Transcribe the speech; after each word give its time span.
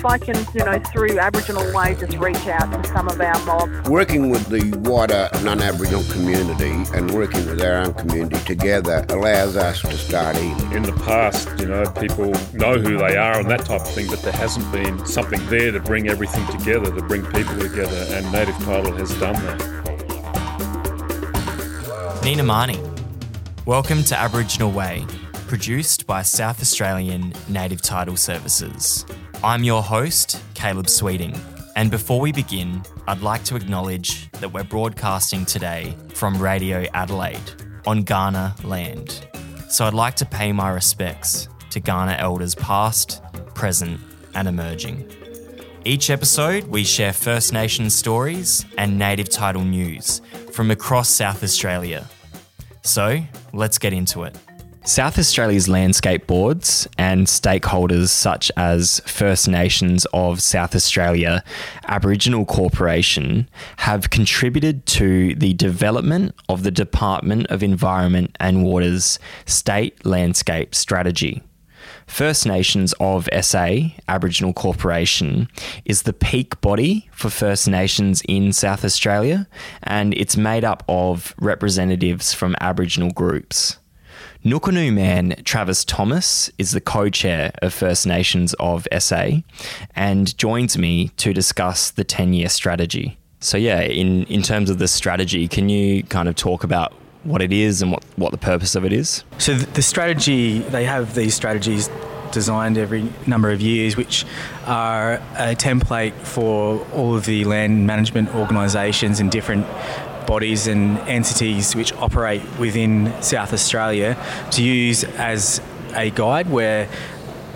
if 0.00 0.06
I 0.06 0.16
can, 0.16 0.34
you 0.54 0.64
know, 0.64 0.78
through 0.78 1.18
Aboriginal 1.18 1.74
Way, 1.74 1.94
just 1.94 2.16
reach 2.16 2.46
out 2.46 2.72
to 2.72 2.88
some 2.88 3.06
of 3.06 3.20
our 3.20 3.38
mob. 3.44 3.86
Working 3.86 4.30
with 4.30 4.46
the 4.46 4.74
wider 4.78 5.28
non-Aboriginal 5.44 6.04
community 6.04 6.72
and 6.96 7.10
working 7.10 7.44
with 7.44 7.60
our 7.60 7.82
own 7.82 7.92
community 7.92 8.42
together 8.46 9.04
allows 9.10 9.56
us 9.56 9.82
to 9.82 9.92
start 9.98 10.38
healing. 10.38 10.72
In 10.72 10.84
the 10.84 10.94
past, 11.04 11.50
you 11.58 11.66
know, 11.66 11.84
people 12.00 12.32
know 12.54 12.78
who 12.78 12.96
they 12.96 13.18
are 13.18 13.40
and 13.40 13.50
that 13.50 13.66
type 13.66 13.82
of 13.82 13.90
thing, 13.90 14.06
but 14.06 14.22
there 14.22 14.32
hasn't 14.32 14.72
been 14.72 15.04
something 15.04 15.44
there 15.48 15.70
to 15.70 15.80
bring 15.80 16.08
everything 16.08 16.46
together, 16.46 16.90
to 16.90 17.02
bring 17.02 17.22
people 17.26 17.58
together, 17.58 18.06
and 18.08 18.32
Native 18.32 18.56
Title 18.64 18.92
has 18.92 19.10
done 19.20 19.34
that. 19.34 19.60
Nina 22.24 22.42
Marnie. 22.42 22.80
Welcome 23.66 24.02
to 24.04 24.16
Aboriginal 24.16 24.72
Way, 24.72 25.04
produced 25.46 26.06
by 26.06 26.22
South 26.22 26.62
Australian 26.62 27.34
Native 27.50 27.82
Title 27.82 28.16
Services. 28.16 29.04
I'm 29.42 29.64
your 29.64 29.82
host, 29.82 30.38
Caleb 30.52 30.90
Sweeting, 30.90 31.34
and 31.74 31.90
before 31.90 32.20
we 32.20 32.30
begin, 32.30 32.82
I'd 33.08 33.22
like 33.22 33.42
to 33.44 33.56
acknowledge 33.56 34.30
that 34.32 34.52
we're 34.52 34.64
broadcasting 34.64 35.46
today 35.46 35.96
from 36.10 36.38
Radio 36.38 36.84
Adelaide 36.92 37.40
on 37.86 38.04
Kaurna 38.04 38.62
land. 38.64 39.26
So 39.70 39.86
I'd 39.86 39.94
like 39.94 40.14
to 40.16 40.26
pay 40.26 40.52
my 40.52 40.68
respects 40.68 41.48
to 41.70 41.80
Kaurna 41.80 42.18
elders 42.18 42.54
past, 42.54 43.22
present, 43.54 43.98
and 44.34 44.46
emerging. 44.46 45.10
Each 45.86 46.10
episode, 46.10 46.64
we 46.64 46.84
share 46.84 47.14
First 47.14 47.54
Nations 47.54 47.94
stories 47.94 48.66
and 48.76 48.98
native 48.98 49.30
title 49.30 49.64
news 49.64 50.20
from 50.52 50.70
across 50.70 51.08
South 51.08 51.42
Australia. 51.42 52.06
So, 52.82 53.20
let's 53.54 53.78
get 53.78 53.94
into 53.94 54.24
it. 54.24 54.36
South 54.84 55.18
Australia's 55.18 55.68
landscape 55.68 56.26
boards 56.26 56.88
and 56.96 57.26
stakeholders 57.26 58.08
such 58.08 58.50
as 58.56 59.00
First 59.00 59.46
Nations 59.46 60.06
of 60.14 60.40
South 60.40 60.74
Australia 60.74 61.44
Aboriginal 61.86 62.46
Corporation 62.46 63.46
have 63.76 64.08
contributed 64.08 64.86
to 64.86 65.34
the 65.34 65.52
development 65.52 66.34
of 66.48 66.62
the 66.62 66.70
Department 66.70 67.46
of 67.48 67.62
Environment 67.62 68.34
and 68.40 68.64
Water's 68.64 69.18
State 69.44 70.06
Landscape 70.06 70.74
Strategy. 70.74 71.42
First 72.06 72.46
Nations 72.46 72.94
of 72.98 73.28
SA, 73.42 73.90
Aboriginal 74.08 74.54
Corporation, 74.54 75.48
is 75.84 76.02
the 76.02 76.14
peak 76.14 76.58
body 76.62 77.08
for 77.12 77.28
First 77.28 77.68
Nations 77.68 78.22
in 78.26 78.52
South 78.52 78.84
Australia, 78.84 79.46
and 79.82 80.14
it's 80.14 80.38
made 80.38 80.64
up 80.64 80.82
of 80.88 81.34
representatives 81.38 82.32
from 82.32 82.56
Aboriginal 82.60 83.10
groups. 83.10 83.76
Nukunu 84.44 84.90
man 84.94 85.34
Travis 85.44 85.84
Thomas 85.84 86.50
is 86.56 86.70
the 86.70 86.80
co 86.80 87.10
chair 87.10 87.52
of 87.60 87.74
First 87.74 88.06
Nations 88.06 88.54
of 88.54 88.88
SA 88.98 89.28
and 89.94 90.36
joins 90.38 90.78
me 90.78 91.08
to 91.18 91.34
discuss 91.34 91.90
the 91.90 92.04
10 92.04 92.32
year 92.32 92.48
strategy. 92.48 93.18
So, 93.40 93.58
yeah, 93.58 93.82
in, 93.82 94.24
in 94.24 94.40
terms 94.40 94.70
of 94.70 94.78
the 94.78 94.88
strategy, 94.88 95.46
can 95.46 95.68
you 95.68 96.02
kind 96.04 96.26
of 96.26 96.36
talk 96.36 96.64
about 96.64 96.94
what 97.24 97.42
it 97.42 97.52
is 97.52 97.82
and 97.82 97.92
what, 97.92 98.02
what 98.16 98.32
the 98.32 98.38
purpose 98.38 98.74
of 98.74 98.86
it 98.86 98.94
is? 98.94 99.24
So 99.36 99.54
the 99.54 99.82
strategy, 99.82 100.60
they 100.60 100.84
have 100.84 101.14
these 101.14 101.34
strategies 101.34 101.90
designed 102.32 102.78
every 102.78 103.10
number 103.26 103.50
of 103.50 103.60
years, 103.60 103.94
which 103.94 104.24
are 104.64 105.14
a 105.36 105.54
template 105.54 106.14
for 106.14 106.80
all 106.94 107.14
of 107.14 107.26
the 107.26 107.44
land 107.44 107.86
management 107.86 108.34
organisations 108.34 109.20
and 109.20 109.30
different 109.30 109.66
bodies 110.30 110.68
and 110.68 110.96
entities 111.08 111.74
which 111.74 111.92
operate 111.94 112.40
within 112.56 113.12
South 113.20 113.52
Australia 113.52 114.16
to 114.52 114.62
use 114.62 115.02
as 115.02 115.60
a 115.94 116.08
guide 116.10 116.48
where 116.48 116.88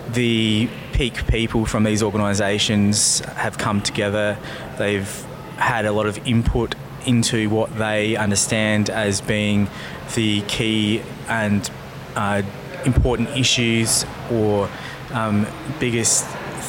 the 0.09 0.67
peak 0.91 1.25
people 1.27 1.65
from 1.65 1.85
these 1.85 2.03
organisations 2.03 3.19
have 3.19 3.57
come 3.57 3.81
together. 3.81 4.37
They've 4.77 5.09
had 5.55 5.85
a 5.85 5.93
lot 5.93 6.05
of 6.05 6.17
input 6.27 6.75
into 7.05 7.49
what 7.49 7.77
they 7.77 8.17
understand 8.17 8.89
as 8.89 9.21
being 9.21 9.69
the 10.15 10.41
key 10.41 11.01
and 11.29 11.71
uh, 12.17 12.41
important 12.83 13.29
issues 13.29 14.05
or 14.29 14.69
um, 15.13 15.47
biggest 15.79 16.25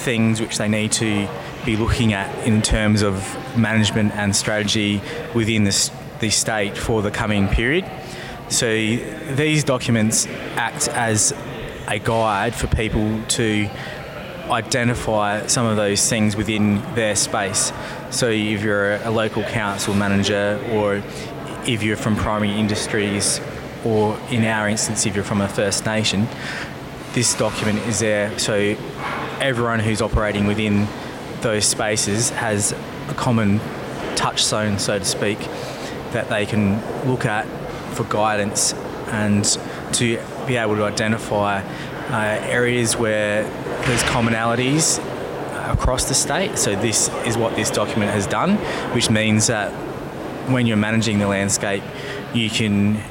things 0.07 0.41
which 0.41 0.57
they 0.57 0.69
need 0.69 0.93
to 0.93 1.29
be 1.65 1.77
looking 1.77 2.13
at 2.13 2.33
in 2.47 2.63
terms 2.63 3.03
of 3.03 3.13
management 3.59 4.13
and 4.13 4.37
strategy 4.37 5.03
within 5.35 5.65
the, 5.65 5.91
the 6.21 6.31
state 6.31 6.77
for 6.77 7.03
the 7.03 7.11
coming 7.11 7.49
period. 7.49 7.85
So 8.49 8.67
these 8.67 9.65
documents 9.65 10.27
act 10.55 10.89
as 10.89 11.35
a 11.89 11.99
guide 11.99 12.55
for 12.55 12.67
people 12.69 13.23
to 13.23 13.69
identify 14.51 15.47
some 15.47 15.67
of 15.67 15.77
those 15.77 16.09
things 16.09 16.37
within 16.37 16.81
their 16.95 17.17
space. 17.17 17.73
So 18.11 18.29
if 18.29 18.63
you're 18.63 18.97
a 18.97 19.11
local 19.11 19.43
council 19.43 19.95
manager 19.95 20.63
or 20.71 21.03
if 21.67 21.83
you're 21.83 21.97
from 21.97 22.17
primary 22.17 22.53
industries 22.53 23.41
or 23.85 24.19
in 24.31 24.45
our 24.45 24.69
instance 24.69 25.07
if 25.07 25.15
you're 25.15 25.25
from 25.25 25.41
a 25.41 25.49
First 25.49 25.85
Nation, 25.85 26.29
this 27.13 27.35
document 27.35 27.79
is 27.87 28.01
there 28.01 28.39
so 28.39 28.77
everyone 29.41 29.81
who's 29.81 30.01
operating 30.01 30.47
within 30.47 30.87
those 31.41 31.65
spaces 31.65 32.31
has 32.31 32.73
a 33.09 33.15
common 33.15 33.61
touchstone, 34.17 34.79
so 34.79 34.99
to 34.99 35.05
speak, 35.05 35.39
that 36.17 36.31
they 36.31 36.47
can 36.47 36.81
look 37.07 37.27
at 37.27 37.45
for 37.95 38.05
guidance 38.05 38.73
and 39.09 39.45
to 39.93 40.19
be 40.47 40.57
able 40.57 40.75
to 40.75 40.85
identify 40.85 41.61
uh, 42.11 42.39
areas 42.49 42.97
where 42.97 43.43
there's 43.85 44.03
commonalities 44.05 44.99
across 45.71 46.09
the 46.09 46.15
state. 46.15 46.57
So 46.57 46.75
this 46.75 47.11
is 47.27 47.37
what 47.37 47.55
this 47.55 47.71
document 47.71 48.13
has 48.13 48.27
done, 48.27 48.57
which 48.95 49.11
means 49.11 49.49
that 49.49 49.71
when 50.51 50.67
you're 50.67 50.79
managing 50.79 51.19
the 51.19 51.27
landscape, 51.27 51.83
you 52.33 52.49
can 52.49 53.03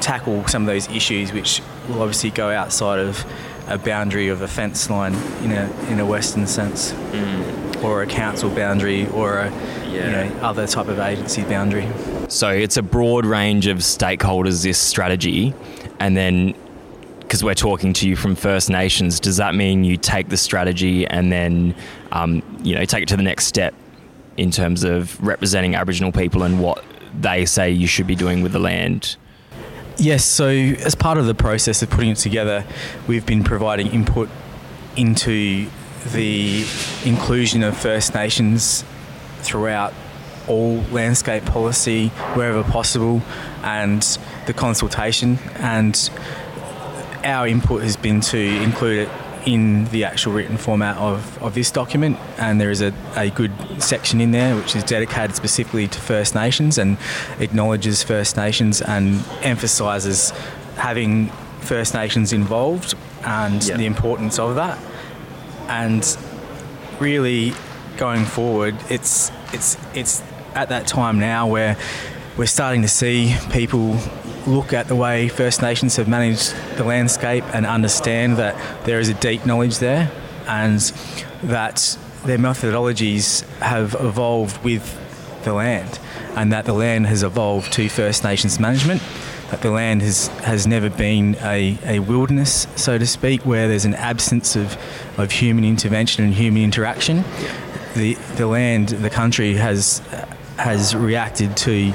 tackle 0.00 0.44
some 0.48 0.62
of 0.62 0.66
those 0.66 0.88
issues 0.88 1.32
which 1.32 1.62
will 1.88 2.02
obviously 2.02 2.30
go 2.30 2.50
outside 2.50 2.98
of 2.98 3.24
a 3.68 3.78
boundary 3.78 4.28
of 4.28 4.42
a 4.42 4.48
fence 4.48 4.90
line 4.90 5.14
in 5.44 5.52
a 5.52 5.70
in 5.90 6.00
a 6.00 6.06
western 6.06 6.46
sense, 6.46 6.92
mm. 6.92 7.84
or 7.84 8.02
a 8.02 8.06
council 8.06 8.50
boundary, 8.50 9.06
or 9.08 9.38
a 9.38 9.50
yeah. 9.86 10.24
you 10.24 10.30
know, 10.30 10.40
other 10.40 10.66
type 10.66 10.88
of 10.88 10.98
agency 10.98 11.42
boundary. 11.42 11.86
So 12.28 12.50
it's 12.50 12.76
a 12.76 12.82
broad 12.82 13.24
range 13.24 13.66
of 13.66 13.78
stakeholders. 13.78 14.62
This 14.62 14.78
strategy, 14.78 15.54
and 15.98 16.16
then 16.16 16.54
because 17.20 17.44
we're 17.44 17.54
talking 17.54 17.92
to 17.92 18.08
you 18.08 18.16
from 18.16 18.34
First 18.34 18.70
Nations, 18.70 19.20
does 19.20 19.36
that 19.36 19.54
mean 19.54 19.84
you 19.84 19.98
take 19.98 20.30
the 20.30 20.36
strategy 20.38 21.06
and 21.06 21.30
then, 21.30 21.74
um, 22.10 22.42
you 22.62 22.74
know, 22.74 22.86
take 22.86 23.02
it 23.02 23.08
to 23.08 23.18
the 23.18 23.22
next 23.22 23.44
step 23.44 23.74
in 24.38 24.50
terms 24.50 24.82
of 24.82 25.22
representing 25.22 25.74
Aboriginal 25.74 26.10
people 26.10 26.42
and 26.42 26.58
what 26.58 26.82
they 27.20 27.44
say 27.44 27.70
you 27.70 27.86
should 27.86 28.06
be 28.06 28.14
doing 28.14 28.42
with 28.42 28.52
the 28.52 28.58
land? 28.58 29.16
Yes, 29.98 30.24
so 30.24 30.48
as 30.48 30.94
part 30.94 31.18
of 31.18 31.26
the 31.26 31.34
process 31.34 31.82
of 31.82 31.90
putting 31.90 32.10
it 32.10 32.16
together, 32.16 32.64
we've 33.06 33.26
been 33.26 33.44
providing 33.44 33.88
input 33.88 34.30
into 34.96 35.68
the 36.12 36.64
inclusion 37.04 37.62
of 37.62 37.76
First 37.76 38.14
Nations 38.14 38.84
throughout 39.40 39.92
all 40.48 40.76
landscape 40.90 41.44
policy 41.44 42.08
wherever 42.34 42.62
possible 42.62 43.22
and 43.62 44.02
the 44.46 44.52
consultation. 44.52 45.38
And 45.56 46.10
our 47.24 47.46
input 47.46 47.82
has 47.82 47.96
been 47.96 48.20
to 48.22 48.38
include 48.38 49.08
it 49.08 49.08
in 49.46 49.86
the 49.86 50.04
actual 50.04 50.32
written 50.32 50.58
format 50.58 50.96
of, 50.98 51.42
of 51.42 51.54
this 51.54 51.70
document, 51.70 52.18
and 52.36 52.60
there 52.60 52.70
is 52.70 52.82
a, 52.82 52.92
a 53.16 53.30
good 53.30 53.52
section 53.78 54.20
in 54.20 54.30
there 54.30 54.54
which 54.56 54.76
is 54.76 54.84
dedicated 54.84 55.34
specifically 55.34 55.88
to 55.88 56.00
First 56.00 56.34
Nations 56.34 56.76
and 56.76 56.98
acknowledges 57.38 58.02
First 58.02 58.36
Nations 58.36 58.82
and 58.82 59.24
emphasises 59.42 60.30
having 60.76 61.28
First 61.60 61.94
Nations 61.94 62.32
involved 62.32 62.94
and 63.24 63.62
the 63.62 63.86
importance 63.86 64.38
of 64.38 64.56
that. 64.56 64.78
And 65.68 66.04
really, 67.00 67.52
going 67.96 68.24
forward, 68.24 68.76
it's 68.90 69.30
it's 69.52 69.76
it's 69.94 70.22
at 70.58 70.70
that 70.70 70.88
time 70.88 71.20
now 71.20 71.46
where 71.46 71.76
we're 72.36 72.44
starting 72.44 72.82
to 72.82 72.88
see 72.88 73.36
people 73.52 73.96
look 74.44 74.72
at 74.72 74.88
the 74.88 74.96
way 74.96 75.28
First 75.28 75.62
Nations 75.62 75.94
have 75.94 76.08
managed 76.08 76.52
the 76.76 76.82
landscape 76.82 77.44
and 77.54 77.64
understand 77.64 78.38
that 78.38 78.84
there 78.84 78.98
is 78.98 79.08
a 79.08 79.14
deep 79.14 79.46
knowledge 79.46 79.78
there 79.78 80.10
and 80.48 80.80
that 81.44 81.96
their 82.24 82.38
methodologies 82.38 83.48
have 83.60 83.94
evolved 84.00 84.64
with 84.64 84.98
the 85.44 85.52
land 85.52 86.00
and 86.34 86.52
that 86.52 86.64
the 86.64 86.72
land 86.72 87.06
has 87.06 87.22
evolved 87.22 87.72
to 87.74 87.88
First 87.88 88.24
Nations 88.24 88.58
management. 88.58 89.00
That 89.52 89.62
the 89.62 89.70
land 89.70 90.02
has, 90.02 90.26
has 90.38 90.66
never 90.66 90.90
been 90.90 91.36
a, 91.40 91.78
a 91.84 92.00
wilderness, 92.00 92.66
so 92.74 92.98
to 92.98 93.06
speak, 93.06 93.46
where 93.46 93.68
there's 93.68 93.84
an 93.84 93.94
absence 93.94 94.56
of, 94.56 94.76
of 95.18 95.30
human 95.30 95.64
intervention 95.64 96.24
and 96.24 96.34
human 96.34 96.62
interaction. 96.62 97.22
The, 97.94 98.14
the 98.34 98.46
land, 98.48 98.88
the 98.88 99.08
country 99.08 99.54
has 99.54 100.02
has 100.58 100.94
reacted 100.94 101.56
to 101.56 101.92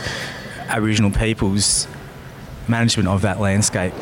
Aboriginal 0.68 1.12
peoples 1.12 1.88
management 2.68 3.10
of 3.10 3.22
that 3.22 3.40
landscape. 3.40 3.94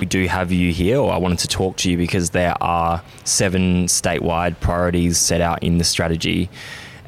we 0.00 0.06
do 0.06 0.26
have 0.26 0.52
you 0.52 0.72
here, 0.72 0.98
or 0.98 1.12
I 1.12 1.18
wanted 1.18 1.40
to 1.40 1.48
talk 1.48 1.76
to 1.78 1.90
you 1.90 1.96
because 1.96 2.30
there 2.30 2.54
are 2.62 3.02
seven 3.24 3.86
statewide 3.86 4.60
priorities 4.60 5.18
set 5.18 5.40
out 5.40 5.62
in 5.62 5.78
the 5.78 5.84
strategy. 5.84 6.48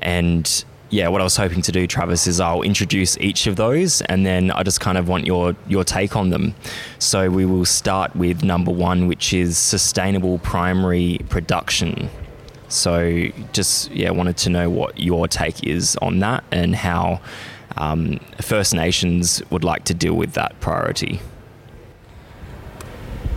And 0.02 0.64
yeah, 0.90 1.08
what 1.08 1.20
I 1.20 1.24
was 1.24 1.36
hoping 1.36 1.62
to 1.62 1.72
do, 1.72 1.86
Travis, 1.86 2.26
is 2.26 2.40
I'll 2.40 2.62
introduce 2.62 3.16
each 3.18 3.46
of 3.46 3.54
those 3.56 4.02
and 4.02 4.26
then 4.26 4.50
I 4.50 4.64
just 4.64 4.80
kind 4.80 4.98
of 4.98 5.08
want 5.08 5.24
your, 5.24 5.54
your 5.68 5.84
take 5.84 6.16
on 6.16 6.30
them. 6.30 6.54
So 6.98 7.30
we 7.30 7.46
will 7.46 7.64
start 7.64 8.14
with 8.16 8.42
number 8.42 8.72
one, 8.72 9.06
which 9.06 9.32
is 9.32 9.56
sustainable 9.56 10.38
primary 10.38 11.18
production. 11.28 12.10
So 12.70 13.28
just, 13.52 13.90
yeah, 13.90 14.10
wanted 14.10 14.36
to 14.38 14.50
know 14.50 14.70
what 14.70 14.98
your 14.98 15.28
take 15.28 15.64
is 15.64 15.96
on 16.00 16.20
that 16.20 16.44
and 16.50 16.74
how 16.74 17.20
um, 17.76 18.18
First 18.40 18.74
Nations 18.74 19.42
would 19.50 19.64
like 19.64 19.84
to 19.84 19.94
deal 19.94 20.14
with 20.14 20.32
that 20.34 20.58
priority. 20.60 21.20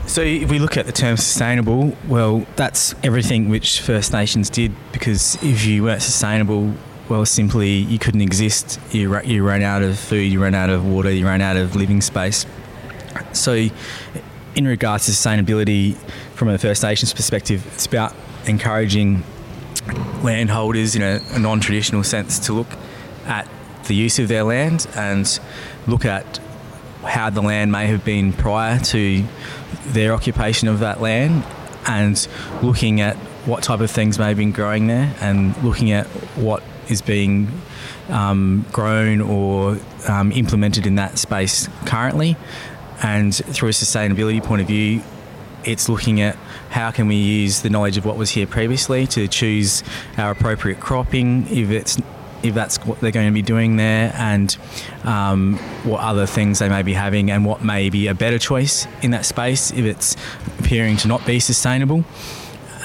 So 0.06 0.22
if 0.22 0.52
we 0.52 0.60
look 0.60 0.78
at 0.78 0.86
the 0.86 0.92
term 0.92 1.18
sustainable, 1.18 1.96
well, 2.08 2.46
that's 2.56 2.94
everything 3.04 3.50
which 3.50 3.82
First 3.82 4.12
Nations 4.12 4.50
did 4.50 4.74
because 4.92 5.42
if 5.42 5.66
you 5.66 5.84
weren't 5.84 6.02
sustainable, 6.02 6.74
well, 7.10 7.26
simply 7.26 7.70
you 7.70 8.00
couldn't 8.00 8.22
exist. 8.22 8.80
You, 8.92 9.20
you 9.22 9.44
ran 9.44 9.62
out 9.62 9.82
of 9.82 9.98
food, 9.98 10.32
you 10.32 10.42
ran 10.42 10.56
out 10.56 10.70
of 10.70 10.86
water, 10.86 11.12
you 11.12 11.26
ran 11.26 11.42
out 11.42 11.58
of 11.58 11.76
living 11.76 12.02
space. 12.02 12.46
So, 13.32 13.68
in 14.56 14.68
regards 14.68 15.06
to 15.06 15.12
sustainability, 15.12 15.96
from 16.36 16.50
a 16.50 16.58
First 16.58 16.84
Nations 16.84 17.14
perspective, 17.14 17.66
it's 17.74 17.86
about 17.86 18.14
encouraging 18.46 19.24
landholders 20.24 20.96
in 20.96 21.02
a, 21.02 21.20
a 21.32 21.40
non 21.40 21.60
traditional 21.60 22.04
sense 22.04 22.40
to 22.40 22.54
look 22.54 22.68
at 23.26 23.48
the 23.86 23.96
use 23.96 24.20
of 24.20 24.28
their 24.28 24.44
land 24.44 24.88
and 24.96 25.40
look 25.88 26.06
at 26.06 26.40
how 27.04 27.30
the 27.30 27.42
land 27.42 27.72
may 27.72 27.88
have 27.88 28.06
been 28.06 28.32
prior 28.32 28.80
to 28.80 29.26
their 29.88 30.14
occupation 30.14 30.68
of 30.68 30.80
that 30.80 31.02
land 31.02 31.44
and 31.86 32.28
looking 32.62 33.02
at 33.02 33.16
what 33.46 33.62
type 33.62 33.82
of 33.82 33.92
things 33.92 34.18
may 34.18 34.30
have 34.30 34.38
been 34.38 34.54
growing 34.54 34.88
there 34.88 35.14
and 35.20 35.62
looking 35.64 35.92
at 35.92 36.08
what 36.38 36.64
is 36.88 37.02
being 37.02 37.50
um, 38.10 38.66
grown 38.72 39.20
or 39.22 39.78
um, 40.08 40.32
implemented 40.32 40.86
in 40.86 40.96
that 40.96 41.18
space 41.18 41.68
currently. 41.86 42.38
And 43.02 43.36
through 43.36 43.70
a 43.70 43.74
sustainability 43.74 44.42
point 44.42 44.62
of 44.62 44.68
view, 44.68 45.02
it's 45.66 45.90
looking 45.90 46.22
at 46.22 46.38
how 46.74 46.90
can 46.90 47.08
we 47.08 47.16
use 47.16 47.62
the 47.62 47.70
knowledge 47.70 47.98
of 47.98 48.06
what 48.06 48.18
was 48.18 48.32
here 48.32 48.48
previously 48.48 49.06
to 49.06 49.28
choose 49.28 49.84
our 50.18 50.32
appropriate 50.32 50.80
cropping 50.80 51.46
if 51.48 51.70
it's 51.70 52.02
if 52.42 52.54
that's 52.56 52.78
what 52.86 53.00
they're 53.00 53.12
going 53.12 53.28
to 53.28 53.34
be 53.34 53.44
doing 53.44 53.78
there 53.78 54.12
and 54.18 54.58
um, 55.04 55.56
what 55.84 56.02
other 56.02 56.26
things 56.26 56.60
they 56.60 56.68
may 56.68 56.82
be 56.82 56.94
having 56.94 57.30
and 57.30 57.46
what 57.46 57.64
may 57.64 57.90
be 57.90 58.08
a 58.08 58.14
better 58.16 58.40
choice 58.40 58.88
in 59.04 59.12
that 59.12 59.24
space 59.24 59.72
if 59.72 59.86
it's 59.86 60.18
appearing 60.60 60.98
to 60.98 61.08
not 61.08 61.24
be 61.28 61.40
sustainable 61.40 62.04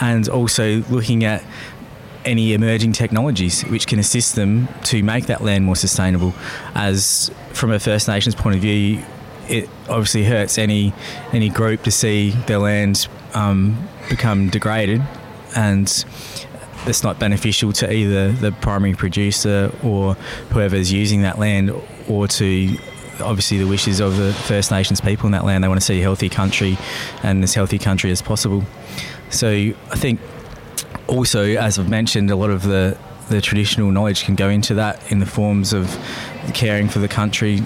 and 0.02 0.28
also 0.28 0.82
looking 0.90 1.24
at 1.24 1.42
any 2.26 2.52
emerging 2.52 2.92
technologies 2.92 3.62
which 3.62 3.86
can 3.86 3.98
assist 3.98 4.36
them 4.36 4.68
to 4.84 5.02
make 5.02 5.26
that 5.26 5.42
land 5.42 5.64
more 5.64 5.76
sustainable. 5.76 6.34
As 6.74 7.30
from 7.52 7.72
a 7.72 7.80
First 7.80 8.06
Nations 8.06 8.34
point 8.34 8.54
of 8.54 8.60
view, 8.60 9.02
it 9.48 9.68
obviously 9.88 10.24
hurts 10.24 10.58
any 10.58 10.92
any 11.32 11.48
group 11.48 11.82
to 11.84 11.90
see 11.90 12.30
their 12.46 12.58
land 12.58 13.08
um, 13.34 13.88
become 14.08 14.48
degraded, 14.50 15.02
and 15.56 15.86
that's 16.84 17.02
not 17.02 17.18
beneficial 17.18 17.72
to 17.72 17.92
either 17.92 18.32
the 18.32 18.52
primary 18.52 18.94
producer 18.94 19.72
or 19.82 20.14
whoever's 20.50 20.92
using 20.92 21.22
that 21.22 21.38
land, 21.38 21.72
or 22.08 22.28
to 22.28 22.76
obviously 23.20 23.58
the 23.58 23.66
wishes 23.66 24.00
of 24.00 24.16
the 24.16 24.32
First 24.32 24.70
Nations 24.70 25.00
people 25.00 25.26
in 25.26 25.32
that 25.32 25.44
land. 25.44 25.64
They 25.64 25.68
want 25.68 25.80
to 25.80 25.84
see 25.84 25.98
a 25.98 26.02
healthy 26.02 26.28
country 26.28 26.78
and 27.22 27.42
as 27.42 27.54
healthy 27.54 27.78
country 27.78 28.10
as 28.10 28.22
possible. 28.22 28.64
So 29.30 29.48
I 29.50 29.96
think 29.96 30.20
also, 31.08 31.44
as 31.44 31.78
I've 31.78 31.88
mentioned, 31.88 32.30
a 32.30 32.36
lot 32.36 32.50
of 32.50 32.62
the, 32.62 32.96
the 33.28 33.40
traditional 33.40 33.90
knowledge 33.90 34.24
can 34.24 34.36
go 34.36 34.48
into 34.48 34.74
that 34.74 35.10
in 35.10 35.18
the 35.18 35.26
forms 35.26 35.72
of 35.72 35.98
caring 36.54 36.88
for 36.88 37.00
the 37.00 37.08
country. 37.08 37.62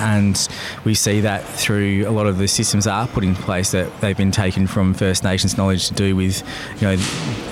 And 0.00 0.48
we 0.84 0.94
see 0.94 1.20
that 1.20 1.44
through 1.44 2.08
a 2.08 2.10
lot 2.10 2.26
of 2.26 2.38
the 2.38 2.48
systems 2.48 2.84
that 2.84 2.92
are 2.92 3.06
put 3.06 3.22
in 3.22 3.34
place 3.34 3.70
that 3.72 4.00
they've 4.00 4.16
been 4.16 4.30
taken 4.30 4.66
from 4.66 4.94
First 4.94 5.22
Nations 5.22 5.56
knowledge 5.56 5.88
to 5.88 5.94
do 5.94 6.16
with, 6.16 6.42
you 6.80 6.88
know, 6.88 6.96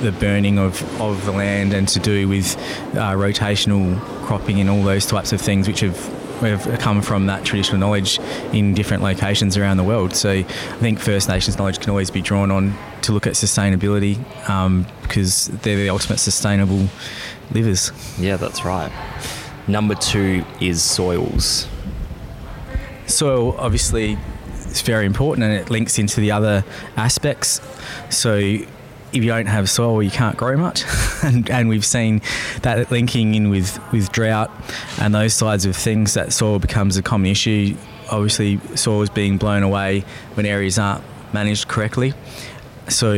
the 0.01 0.13
burning 0.13 0.59
of, 0.59 0.83
of 1.01 1.25
the 1.27 1.33
land 1.33 1.75
and 1.75 1.87
to 1.89 2.01
do 2.01 2.27
with 2.27 2.57
uh, 2.95 3.13
rotational 3.13 4.01
cropping 4.25 4.61
and 4.61 4.71
all 4.71 4.83
those 4.83 5.07
types 5.07 5.33
of 5.33 5.41
things 5.41 5.69
which 5.69 5.81
have 5.81 5.97
have 6.41 6.79
come 6.79 7.03
from 7.03 7.27
that 7.27 7.45
traditional 7.45 7.79
knowledge 7.79 8.21
in 8.53 8.75
different 8.75 9.03
locations 9.03 9.57
around 9.57 9.77
the 9.77 9.85
world. 9.85 10.15
So 10.15 10.31
I 10.31 10.43
think 10.45 11.01
First 11.01 11.29
Nations 11.29 11.59
knowledge 11.59 11.81
can 11.81 11.91
always 11.91 12.11
be 12.11 12.23
drawn 12.23 12.51
on 12.51 12.77
to 13.03 13.13
look 13.13 13.27
at 13.27 13.33
sustainability 13.33 14.19
um, 14.49 14.87
because 15.03 15.47
they're 15.47 15.77
the 15.77 15.91
ultimate 15.91 16.19
sustainable 16.19 16.89
livers. 17.51 17.91
Yeah, 18.19 18.37
that's 18.37 18.65
right. 18.65 18.93
Number 19.67 19.95
two 19.95 20.45
is 20.61 20.83
soils. 20.83 21.67
Soil, 23.09 23.57
obviously, 23.59 24.19
is 24.67 24.83
very 24.83 25.07
important 25.07 25.45
and 25.45 25.55
it 25.55 25.71
links 25.71 25.99
into 25.99 26.21
the 26.21 26.31
other 26.31 26.65
aspects. 26.97 27.61
So 28.11 28.37
if 28.37 29.25
you 29.25 29.29
don't 29.29 29.47
have 29.47 29.71
soil, 29.71 30.03
you 30.03 30.11
can't 30.11 30.37
grow 30.37 30.57
much. 30.57 30.85
and, 31.25 31.49
and 31.51 31.69
we've 31.69 31.85
seen 31.85 32.21
that 32.63 32.91
linking 32.91 33.35
in 33.35 33.51
with, 33.51 33.81
with 33.93 34.13
drought 34.13 34.51
and 35.01 35.15
those 35.15 35.35
sides 35.35 35.65
of 35.65 35.75
things, 35.77 36.15
that 36.15 36.33
soil 36.33 36.59
becomes 36.59 36.97
a 36.97 37.03
common 37.03 37.31
issue. 37.31 37.77
Obviously, 38.11 38.59
soil 38.77 39.03
is 39.03 39.11
being 39.11 39.39
blown 39.39 39.63
away 39.63 40.05
when 40.35 40.47
areas 40.47 40.79
aren't 40.79 41.05
managed 41.33 41.69
correctly. 41.69 42.15
So 42.89 43.13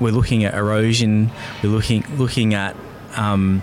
we're 0.00 0.12
looking 0.12 0.44
at 0.44 0.54
erosion, 0.54 1.30
we're 1.62 1.70
looking, 1.70 2.04
looking 2.16 2.54
at 2.54 2.76
um, 3.16 3.62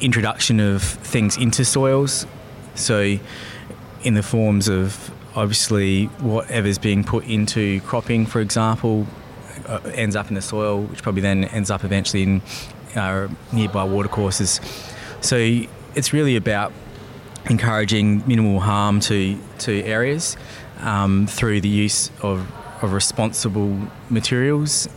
introduction 0.00 0.60
of 0.60 0.82
things 0.82 1.36
into 1.36 1.64
soils. 1.64 2.26
So, 2.74 3.18
in 4.02 4.14
the 4.14 4.22
forms 4.22 4.68
of 4.68 5.10
obviously 5.34 6.06
whatever's 6.20 6.78
being 6.78 7.04
put 7.04 7.24
into 7.26 7.80
cropping, 7.82 8.26
for 8.26 8.40
example, 8.40 9.06
uh, 9.66 9.80
ends 9.94 10.16
up 10.16 10.28
in 10.28 10.34
the 10.34 10.42
soil, 10.42 10.82
which 10.82 11.02
probably 11.02 11.22
then 11.22 11.44
ends 11.44 11.70
up 11.70 11.84
eventually 11.84 12.22
in 12.22 12.42
uh, 12.96 13.28
nearby 13.52 13.84
watercourses. 13.84 14.60
So 15.20 15.36
it's 15.94 16.12
really 16.12 16.36
about 16.36 16.72
encouraging 17.50 18.26
minimal 18.26 18.60
harm 18.60 19.00
to 19.00 19.38
to 19.58 19.82
areas 19.84 20.36
um, 20.80 21.26
through 21.26 21.60
the 21.60 21.68
use 21.68 22.10
of, 22.22 22.50
of 22.82 22.92
responsible 22.92 23.88
materials. 24.10 24.88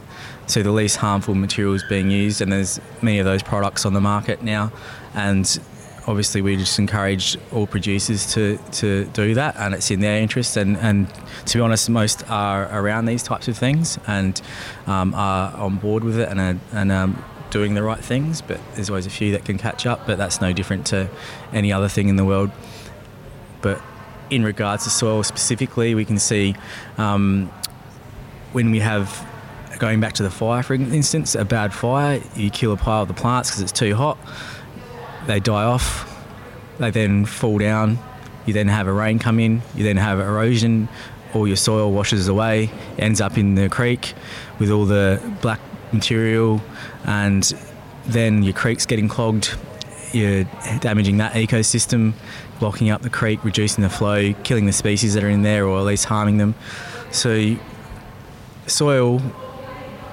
So 0.47 0.61
the 0.63 0.71
least 0.71 0.97
harmful 0.97 1.35
materials 1.35 1.83
being 1.87 2.11
used, 2.11 2.41
and 2.41 2.51
there's 2.51 2.81
many 3.01 3.19
of 3.19 3.25
those 3.25 3.41
products 3.41 3.85
on 3.85 3.93
the 3.93 4.01
market 4.01 4.43
now, 4.43 4.71
and 5.13 5.59
obviously 6.07 6.41
we 6.41 6.55
just 6.55 6.79
encourage 6.79 7.37
all 7.51 7.67
producers 7.67 8.33
to, 8.33 8.57
to 8.71 9.05
do 9.05 9.35
that 9.35 9.55
and 9.57 9.73
it's 9.73 9.91
in 9.91 9.99
their 9.99 10.19
interest 10.19 10.57
and, 10.57 10.75
and 10.77 11.07
to 11.45 11.57
be 11.57 11.61
honest 11.61 11.89
most 11.89 12.27
are 12.29 12.67
around 12.71 13.05
these 13.05 13.21
types 13.21 13.47
of 13.47 13.57
things 13.57 13.99
and 14.07 14.41
um, 14.87 15.13
are 15.13 15.55
on 15.57 15.77
board 15.77 16.03
with 16.03 16.17
it 16.17 16.27
and, 16.29 16.39
are, 16.39 16.59
and 16.73 16.91
um, 16.91 17.23
doing 17.51 17.75
the 17.75 17.83
right 17.83 17.99
things 18.03 18.41
but 18.41 18.59
there's 18.73 18.89
always 18.89 19.05
a 19.05 19.11
few 19.11 19.31
that 19.31 19.45
can 19.45 19.57
catch 19.57 19.85
up 19.85 20.07
but 20.07 20.17
that's 20.17 20.41
no 20.41 20.51
different 20.51 20.87
to 20.87 21.07
any 21.53 21.71
other 21.71 21.87
thing 21.87 22.09
in 22.09 22.15
the 22.15 22.25
world. 22.25 22.49
But 23.61 23.79
in 24.31 24.43
regards 24.43 24.85
to 24.85 24.89
soil 24.89 25.21
specifically 25.21 25.93
we 25.93 26.05
can 26.05 26.17
see 26.17 26.55
um, 26.97 27.47
when 28.53 28.71
we 28.71 28.79
have 28.79 29.27
going 29.77 29.99
back 29.99 30.13
to 30.13 30.23
the 30.23 30.31
fire 30.31 30.63
for 30.63 30.73
instance 30.73 31.35
a 31.35 31.45
bad 31.45 31.73
fire 31.73 32.21
you 32.35 32.49
kill 32.49 32.71
a 32.71 32.77
pile 32.77 33.03
of 33.03 33.07
the 33.07 33.13
plants 33.13 33.49
because 33.49 33.61
it's 33.61 33.71
too 33.71 33.95
hot 33.95 34.17
they 35.27 35.39
die 35.39 35.63
off, 35.63 36.07
they 36.79 36.91
then 36.91 37.25
fall 37.25 37.57
down. 37.57 37.99
You 38.45 38.53
then 38.53 38.67
have 38.67 38.87
a 38.87 38.93
rain 38.93 39.19
come 39.19 39.39
in, 39.39 39.61
you 39.75 39.83
then 39.83 39.97
have 39.97 40.19
erosion, 40.19 40.89
all 41.33 41.47
your 41.47 41.57
soil 41.57 41.91
washes 41.91 42.27
away, 42.27 42.71
ends 42.97 43.21
up 43.21 43.37
in 43.37 43.55
the 43.55 43.69
creek 43.69 44.13
with 44.59 44.71
all 44.71 44.85
the 44.85 45.21
black 45.41 45.59
material, 45.91 46.61
and 47.05 47.43
then 48.05 48.43
your 48.43 48.53
creek's 48.53 48.85
getting 48.85 49.07
clogged. 49.07 49.55
You're 50.11 50.43
damaging 50.79 51.17
that 51.17 51.33
ecosystem, 51.33 52.13
blocking 52.59 52.89
up 52.89 53.01
the 53.01 53.09
creek, 53.09 53.43
reducing 53.45 53.83
the 53.83 53.89
flow, 53.89 54.33
killing 54.43 54.65
the 54.65 54.73
species 54.73 55.13
that 55.13 55.23
are 55.23 55.29
in 55.29 55.41
there, 55.41 55.65
or 55.65 55.79
at 55.79 55.85
least 55.85 56.05
harming 56.05 56.37
them. 56.37 56.55
So, 57.11 57.55
soil 58.67 59.21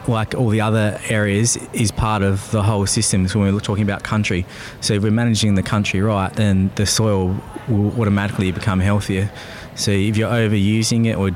like 0.08 0.34
all 0.34 0.48
the 0.48 0.60
other 0.60 0.98
areas, 1.08 1.56
is 1.72 1.90
part 1.90 2.22
of 2.22 2.50
the 2.50 2.62
whole 2.62 2.86
system. 2.86 3.28
So 3.28 3.40
when 3.40 3.52
we're 3.52 3.60
talking 3.60 3.84
about 3.84 4.02
country, 4.02 4.46
so 4.80 4.94
if 4.94 5.02
we're 5.02 5.10
managing 5.10 5.54
the 5.54 5.62
country 5.62 6.00
right, 6.00 6.32
then 6.32 6.70
the 6.76 6.86
soil 6.86 7.36
will 7.68 8.00
automatically 8.00 8.50
become 8.50 8.80
healthier. 8.80 9.30
So 9.74 9.90
if 9.90 10.16
you're 10.16 10.30
overusing 10.30 11.06
it 11.06 11.16
or 11.16 11.30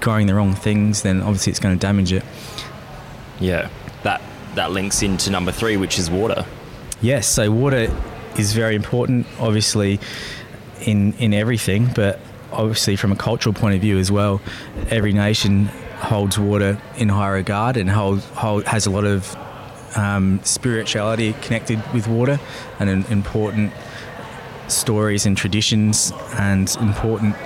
growing 0.00 0.26
the 0.26 0.34
wrong 0.34 0.54
things, 0.54 1.02
then 1.02 1.20
obviously 1.22 1.50
it's 1.50 1.60
going 1.60 1.76
to 1.76 1.80
damage 1.80 2.12
it. 2.12 2.24
Yeah, 3.40 3.68
that 4.02 4.20
that 4.54 4.70
links 4.70 5.02
into 5.02 5.30
number 5.30 5.52
three, 5.52 5.76
which 5.76 5.98
is 5.98 6.10
water. 6.10 6.44
Yes, 7.00 7.26
so 7.26 7.50
water 7.50 7.90
is 8.38 8.52
very 8.52 8.74
important, 8.74 9.26
obviously, 9.38 9.98
in 10.82 11.14
in 11.14 11.32
everything, 11.32 11.90
but 11.94 12.20
obviously 12.52 12.96
from 12.96 13.12
a 13.12 13.16
cultural 13.16 13.54
point 13.54 13.74
of 13.74 13.80
view 13.80 13.98
as 13.98 14.10
well, 14.10 14.40
every 14.88 15.12
nation 15.12 15.70
holds 16.00 16.38
water 16.38 16.80
in 16.96 17.08
high 17.08 17.28
regard 17.28 17.76
and 17.76 17.90
hold, 17.90 18.20
hold, 18.20 18.64
has 18.64 18.86
a 18.86 18.90
lot 18.90 19.04
of 19.04 19.36
um, 19.96 20.40
spirituality 20.44 21.34
connected 21.42 21.82
with 21.92 22.08
water 22.08 22.40
and 22.78 22.88
an 22.88 23.04
important 23.06 23.72
stories 24.68 25.26
and 25.26 25.36
traditions 25.36 26.12
and 26.34 26.76
important 26.80 27.36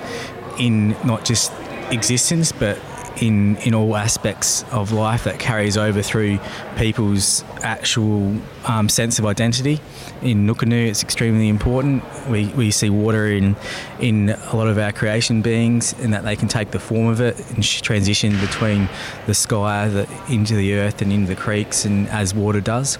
in 0.58 0.90
not 1.04 1.24
just 1.24 1.52
existence 1.90 2.52
but 2.52 2.78
in 3.20 3.56
in 3.58 3.74
all 3.74 3.96
aspects 3.96 4.64
of 4.70 4.92
life 4.92 5.24
that 5.24 5.38
carries 5.38 5.76
over 5.76 6.02
through 6.02 6.38
people's 6.76 7.44
actual 7.62 8.36
um, 8.66 8.88
sense 8.88 9.18
of 9.18 9.26
identity. 9.26 9.80
In 10.22 10.46
Nukunu, 10.46 10.86
it's 10.86 11.02
extremely 11.02 11.48
important. 11.48 12.02
We, 12.28 12.46
we 12.48 12.70
see 12.70 12.90
water 12.90 13.26
in 13.26 13.56
in 14.00 14.30
a 14.30 14.56
lot 14.56 14.68
of 14.68 14.78
our 14.78 14.92
creation 14.92 15.42
beings, 15.42 15.94
and 16.00 16.12
that 16.12 16.24
they 16.24 16.36
can 16.36 16.48
take 16.48 16.70
the 16.70 16.80
form 16.80 17.08
of 17.08 17.20
it 17.20 17.38
and 17.50 17.62
transition 17.62 18.38
between 18.40 18.88
the 19.26 19.34
sky, 19.34 19.88
the, 19.88 20.08
into 20.28 20.54
the 20.54 20.74
earth, 20.74 21.02
and 21.02 21.12
into 21.12 21.28
the 21.28 21.40
creeks, 21.40 21.84
and 21.84 22.08
as 22.08 22.34
water 22.34 22.60
does, 22.60 22.98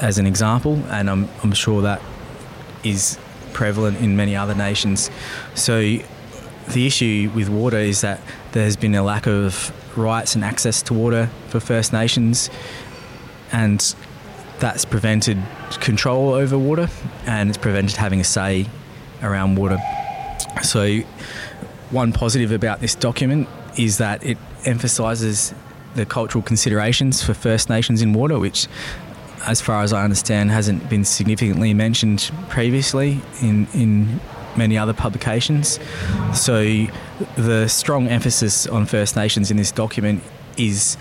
as 0.00 0.18
an 0.18 0.26
example. 0.26 0.74
And 0.88 1.10
I'm 1.10 1.28
I'm 1.42 1.52
sure 1.52 1.82
that 1.82 2.00
is 2.84 3.18
prevalent 3.52 3.98
in 3.98 4.16
many 4.16 4.36
other 4.36 4.54
nations. 4.54 5.10
So 5.54 5.98
the 6.68 6.86
issue 6.86 7.30
with 7.34 7.48
water 7.48 7.78
is 7.78 8.00
that 8.02 8.20
there's 8.52 8.76
been 8.76 8.94
a 8.94 9.02
lack 9.02 9.26
of 9.26 9.72
rights 9.96 10.34
and 10.34 10.44
access 10.44 10.82
to 10.82 10.94
water 10.94 11.30
for 11.48 11.60
First 11.60 11.92
Nations, 11.92 12.50
and 13.52 13.94
that's 14.60 14.84
prevented 14.84 15.42
control 15.80 16.34
over 16.34 16.58
water 16.58 16.88
and 17.26 17.48
it's 17.48 17.58
prevented 17.58 17.96
having 17.96 18.20
a 18.20 18.24
say 18.24 18.66
around 19.22 19.56
water. 19.56 19.78
So, 20.62 20.98
one 21.90 22.12
positive 22.12 22.52
about 22.52 22.80
this 22.80 22.94
document 22.94 23.48
is 23.76 23.98
that 23.98 24.24
it 24.24 24.38
emphasises 24.64 25.54
the 25.94 26.06
cultural 26.06 26.42
considerations 26.42 27.22
for 27.22 27.34
First 27.34 27.68
Nations 27.68 28.02
in 28.02 28.12
water, 28.12 28.38
which, 28.38 28.68
as 29.46 29.60
far 29.60 29.82
as 29.82 29.92
I 29.92 30.04
understand, 30.04 30.50
hasn't 30.50 30.88
been 30.88 31.04
significantly 31.04 31.74
mentioned 31.74 32.30
previously 32.48 33.20
in, 33.40 33.66
in 33.74 34.20
many 34.60 34.76
other 34.76 34.92
publications. 34.92 35.80
So, 36.34 36.86
the 37.36 37.66
strong 37.66 38.08
emphasis 38.08 38.66
on 38.66 38.86
First 38.86 39.16
Nations 39.16 39.50
in 39.50 39.56
this 39.56 39.72
document 39.72 40.22
is 40.56 40.96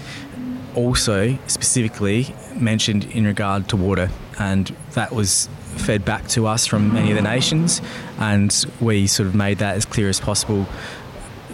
also 0.76 1.38
specifically 1.48 2.34
mentioned 2.56 3.04
in 3.12 3.26
regard 3.26 3.68
to 3.70 3.76
water, 3.76 4.10
and 4.40 4.74
that 4.92 5.12
was 5.12 5.50
fed 5.76 6.06
back 6.06 6.28
to 6.30 6.48
us 6.48 6.66
from 6.66 6.94
many 6.94 7.12
of 7.12 7.18
the 7.18 7.28
nations, 7.36 7.82
and 8.18 8.66
we 8.80 9.08
sort 9.08 9.28
of 9.28 9.36
made 9.36 9.58
that 9.60 9.76
as 9.76 9.86
clear 9.86 10.10
as 10.10 10.20
possible 10.20 10.66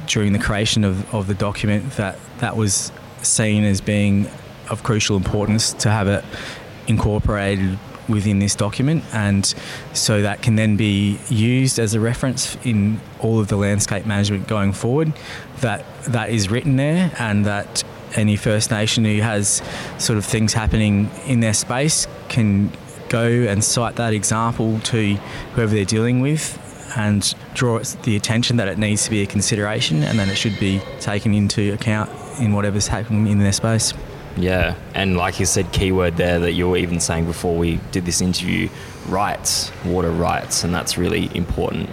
during 0.07 0.33
the 0.33 0.39
creation 0.39 0.83
of, 0.83 1.13
of 1.13 1.25
the 1.25 1.33
document 1.33 1.91
that 1.93 2.17
that 2.37 2.55
was 2.55 2.91
seen 3.23 3.63
as 3.63 3.81
being 3.81 4.27
of 4.69 4.83
crucial 4.83 5.17
importance 5.17 5.73
to 5.73 5.89
have 5.89 6.07
it 6.07 6.23
incorporated 6.87 7.79
within 8.07 8.39
this 8.39 8.55
document, 8.55 9.03
and 9.13 9.53
so 9.93 10.21
that 10.21 10.41
can 10.41 10.55
then 10.55 10.75
be 10.75 11.19
used 11.29 11.79
as 11.79 11.93
a 11.93 11.99
reference 11.99 12.57
in 12.63 12.99
all 13.19 13.39
of 13.39 13.47
the 13.47 13.55
landscape 13.55 14.05
management 14.05 14.47
going 14.47 14.73
forward. 14.73 15.13
That 15.61 15.85
that 16.05 16.29
is 16.29 16.49
written 16.49 16.75
there, 16.75 17.11
and 17.19 17.45
that 17.45 17.83
any 18.13 18.35
First 18.35 18.71
Nation 18.71 19.05
who 19.05 19.21
has 19.21 19.61
sort 19.97 20.17
of 20.17 20.25
things 20.25 20.53
happening 20.53 21.09
in 21.25 21.39
their 21.39 21.53
space 21.53 22.07
can 22.29 22.71
go 23.09 23.25
and 23.25 23.63
cite 23.63 23.95
that 23.97 24.13
example 24.13 24.79
to 24.79 25.15
whoever 25.53 25.73
they're 25.73 25.85
dealing 25.85 26.21
with 26.21 26.61
and 26.97 27.35
draw 27.53 27.79
the 28.03 28.15
attention 28.15 28.57
that 28.57 28.67
it 28.67 28.77
needs 28.77 29.03
to 29.03 29.09
be 29.09 29.21
a 29.21 29.25
consideration 29.25 30.03
and 30.03 30.17
then 30.17 30.29
it 30.29 30.35
should 30.35 30.57
be 30.59 30.81
taken 30.99 31.33
into 31.33 31.73
account 31.73 32.09
in 32.39 32.53
whatever's 32.53 32.87
happening 32.87 33.27
in 33.27 33.39
their 33.39 33.51
space. 33.51 33.93
Yeah, 34.37 34.75
and 34.93 35.15
like 35.15 35.39
you 35.39 35.45
said, 35.45 35.71
keyword 35.71 36.17
there 36.17 36.39
that 36.39 36.51
you 36.51 36.69
were 36.69 36.77
even 36.77 36.99
saying 36.99 37.25
before 37.25 37.55
we 37.55 37.79
did 37.91 38.05
this 38.05 38.19
interview 38.19 38.67
rights, 39.07 39.71
water 39.85 40.11
rights, 40.11 40.63
and 40.65 40.73
that's 40.73 40.97
really 40.97 41.29
important. 41.33 41.89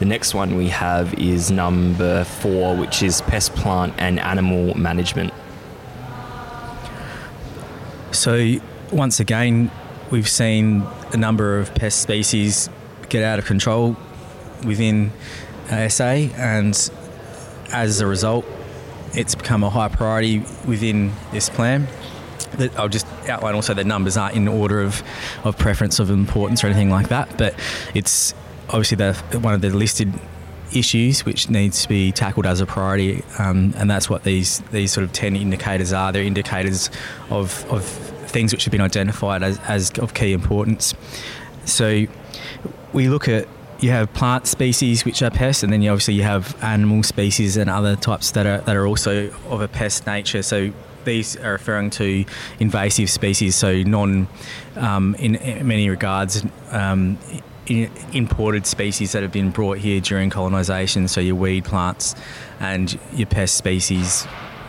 The 0.00 0.04
next 0.04 0.34
one 0.34 0.56
we 0.56 0.68
have 0.68 1.14
is 1.14 1.50
number 1.50 2.24
four, 2.24 2.76
which 2.76 3.02
is 3.02 3.22
pest, 3.22 3.54
plant, 3.54 3.94
and 3.98 4.18
animal 4.18 4.76
management. 4.76 5.32
So, 8.10 8.56
once 8.90 9.20
again, 9.20 9.70
we've 10.10 10.28
seen 10.28 10.82
a 11.12 11.16
number 11.16 11.58
of 11.58 11.72
pest 11.74 12.02
species 12.02 12.68
get 13.08 13.22
out 13.22 13.38
of 13.38 13.46
control 13.46 13.96
within 14.64 15.12
SA, 15.68 16.30
and 16.36 16.90
as 17.72 18.00
a 18.00 18.06
result, 18.06 18.44
it's 19.16 19.34
become 19.34 19.64
a 19.64 19.70
high 19.70 19.88
priority 19.88 20.44
within 20.66 21.12
this 21.32 21.48
plan. 21.48 21.88
I'll 22.76 22.88
just 22.88 23.06
outline 23.28 23.54
also 23.54 23.74
the 23.74 23.84
numbers 23.84 24.16
aren't 24.16 24.36
in 24.36 24.48
order 24.48 24.80
of, 24.80 25.02
of 25.44 25.58
preference 25.58 25.98
of 25.98 26.10
importance 26.10 26.62
or 26.62 26.68
anything 26.68 26.90
like 26.90 27.08
that, 27.08 27.36
but 27.36 27.54
it's 27.94 28.34
obviously 28.68 28.96
the, 28.96 29.14
one 29.40 29.54
of 29.54 29.60
the 29.60 29.70
listed 29.70 30.12
issues 30.74 31.24
which 31.24 31.48
needs 31.48 31.82
to 31.82 31.88
be 31.88 32.12
tackled 32.12 32.46
as 32.46 32.60
a 32.60 32.66
priority, 32.66 33.22
um, 33.38 33.72
and 33.76 33.90
that's 33.90 34.10
what 34.10 34.24
these 34.24 34.60
these 34.72 34.92
sort 34.92 35.04
of 35.04 35.12
ten 35.12 35.36
indicators 35.36 35.92
are. 35.92 36.12
They're 36.12 36.22
indicators 36.22 36.90
of, 37.30 37.64
of 37.70 37.84
things 37.84 38.52
which 38.52 38.64
have 38.64 38.72
been 38.72 38.80
identified 38.80 39.42
as, 39.42 39.58
as 39.60 39.90
of 39.98 40.14
key 40.14 40.32
importance. 40.32 40.94
So 41.64 42.06
we 42.92 43.08
look 43.08 43.28
at 43.28 43.46
you 43.80 43.90
have 43.90 44.12
plant 44.14 44.46
species 44.46 45.04
which 45.04 45.22
are 45.22 45.30
pests, 45.30 45.62
and 45.62 45.72
then 45.72 45.82
you 45.82 45.90
obviously 45.90 46.14
you 46.14 46.22
have 46.22 46.56
animal 46.62 47.02
species 47.02 47.56
and 47.56 47.68
other 47.68 47.96
types 47.96 48.30
that 48.32 48.46
are 48.46 48.58
that 48.62 48.76
are 48.76 48.86
also 48.86 49.30
of 49.48 49.60
a 49.60 49.68
pest 49.68 50.06
nature. 50.06 50.42
So 50.42 50.72
these 51.04 51.36
are 51.36 51.52
referring 51.52 51.90
to 51.90 52.24
invasive 52.58 53.08
species, 53.08 53.56
so 53.56 53.82
non, 53.82 54.28
um, 54.76 55.14
in, 55.18 55.36
in, 55.36 55.66
many 55.66 55.88
regards, 55.88 56.44
um, 56.70 57.18
in, 57.66 57.90
imported 58.12 58.66
species 58.66 59.12
that 59.12 59.22
have 59.22 59.32
been 59.32 59.50
brought 59.50 59.78
here 59.78 60.00
during 60.00 60.28
colonisation. 60.28 61.08
So 61.08 61.20
your 61.20 61.36
weed 61.36 61.64
plants 61.64 62.14
and 62.60 62.98
your 63.14 63.26
pest 63.26 63.56
species, 63.56 64.26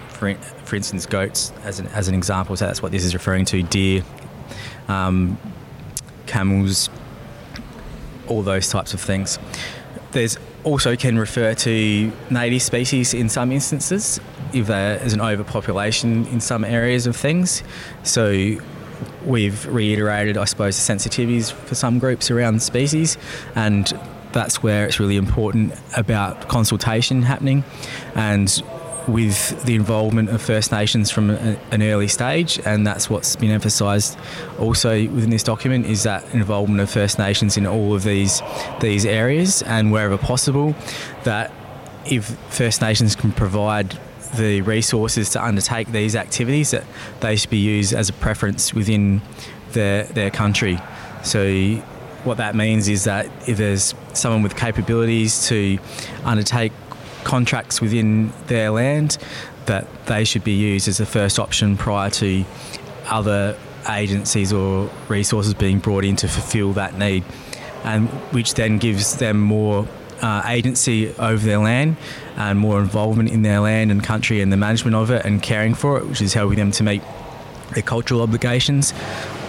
for, 0.09 0.33
for 0.35 0.75
instance, 0.75 1.05
goats 1.05 1.51
as 1.63 1.79
an, 1.79 1.87
as 1.87 2.07
an 2.07 2.15
example. 2.15 2.55
So 2.55 2.67
that's 2.67 2.81
what 2.81 2.93
this 2.93 3.03
is 3.03 3.13
referring 3.13 3.45
to: 3.45 3.63
deer, 3.63 4.03
um, 4.87 5.37
camels, 6.27 6.89
all 8.27 8.43
those 8.43 8.69
types 8.69 8.93
of 8.93 9.01
things. 9.01 9.39
There's 10.11 10.37
also 10.63 10.95
can 10.95 11.17
refer 11.17 11.53
to 11.53 12.11
native 12.29 12.61
species 12.61 13.13
in 13.13 13.29
some 13.29 13.51
instances 13.51 14.19
if 14.53 14.67
there 14.67 15.01
is 15.03 15.13
an 15.13 15.21
overpopulation 15.21 16.25
in 16.27 16.41
some 16.41 16.63
areas 16.63 17.07
of 17.07 17.15
things. 17.15 17.63
So 18.03 18.57
we've 19.25 19.65
reiterated, 19.67 20.37
I 20.37 20.45
suppose, 20.45 20.75
the 20.75 20.93
sensitivities 20.93 21.51
for 21.51 21.75
some 21.75 21.99
groups 21.99 22.31
around 22.31 22.61
species, 22.61 23.17
and 23.55 23.91
that's 24.33 24.61
where 24.61 24.85
it's 24.85 24.99
really 24.99 25.17
important 25.17 25.73
about 25.95 26.47
consultation 26.47 27.21
happening 27.21 27.63
and 28.15 28.61
with 29.07 29.63
the 29.63 29.75
involvement 29.75 30.29
of 30.29 30.41
First 30.41 30.71
Nations 30.71 31.09
from 31.09 31.29
a, 31.29 31.57
an 31.71 31.81
early 31.81 32.07
stage, 32.07 32.59
and 32.65 32.85
that's 32.85 33.09
what's 33.09 33.35
been 33.35 33.51
emphasised 33.51 34.17
also 34.59 35.07
within 35.07 35.29
this 35.29 35.43
document 35.43 35.85
is 35.85 36.03
that 36.03 36.23
involvement 36.33 36.81
of 36.81 36.89
First 36.89 37.17
Nations 37.17 37.57
in 37.57 37.65
all 37.65 37.95
of 37.95 38.03
these 38.03 38.41
these 38.79 39.05
areas, 39.05 39.61
and 39.63 39.91
wherever 39.91 40.17
possible, 40.17 40.75
that 41.23 41.51
if 42.05 42.25
First 42.49 42.81
Nations 42.81 43.15
can 43.15 43.31
provide 43.31 43.97
the 44.35 44.61
resources 44.61 45.29
to 45.31 45.43
undertake 45.43 45.91
these 45.91 46.15
activities, 46.15 46.71
that 46.71 46.83
they 47.21 47.35
should 47.35 47.49
be 47.49 47.57
used 47.57 47.93
as 47.93 48.09
a 48.09 48.13
preference 48.13 48.73
within 48.73 49.21
their 49.71 50.03
their 50.03 50.29
country. 50.29 50.79
So 51.23 51.81
what 52.23 52.37
that 52.37 52.55
means 52.55 52.89
is 52.89 53.05
that 53.05 53.25
if 53.47 53.57
there's 53.57 53.93
someone 54.13 54.43
with 54.43 54.55
capabilities 54.55 55.47
to 55.47 55.77
undertake 56.25 56.73
contracts 57.27 57.81
within 57.81 58.31
their 58.47 58.71
land, 58.71 59.17
that 59.65 59.85
they 60.05 60.23
should 60.23 60.45
be 60.45 60.53
used 60.53 60.87
as 60.87 60.97
the 60.97 61.05
first 61.05 61.37
option 61.37 61.75
prior 61.75 62.09
to 62.09 62.45
other 63.07 63.57
agencies 63.89 64.53
or 64.53 64.89
resources 65.09 65.53
being 65.53 65.79
brought 65.79 66.05
in 66.05 66.15
to 66.15 66.27
fulfil 66.29 66.71
that 66.71 66.97
need, 66.97 67.25
and 67.83 68.07
which 68.31 68.53
then 68.53 68.77
gives 68.77 69.17
them 69.17 69.37
more 69.41 69.85
uh, 70.21 70.41
agency 70.47 71.13
over 71.19 71.45
their 71.45 71.59
land 71.59 71.97
and 72.37 72.57
more 72.57 72.79
involvement 72.79 73.29
in 73.29 73.41
their 73.41 73.59
land 73.59 73.91
and 73.91 74.01
country 74.03 74.39
and 74.39 74.51
the 74.51 74.57
management 74.57 74.95
of 74.95 75.11
it 75.11 75.25
and 75.25 75.43
caring 75.43 75.75
for 75.75 75.97
it, 75.97 76.05
which 76.07 76.21
is 76.21 76.33
helping 76.33 76.57
them 76.57 76.71
to 76.71 76.81
meet 76.81 77.01
their 77.73 77.83
cultural 77.83 78.21
obligations. 78.21 78.93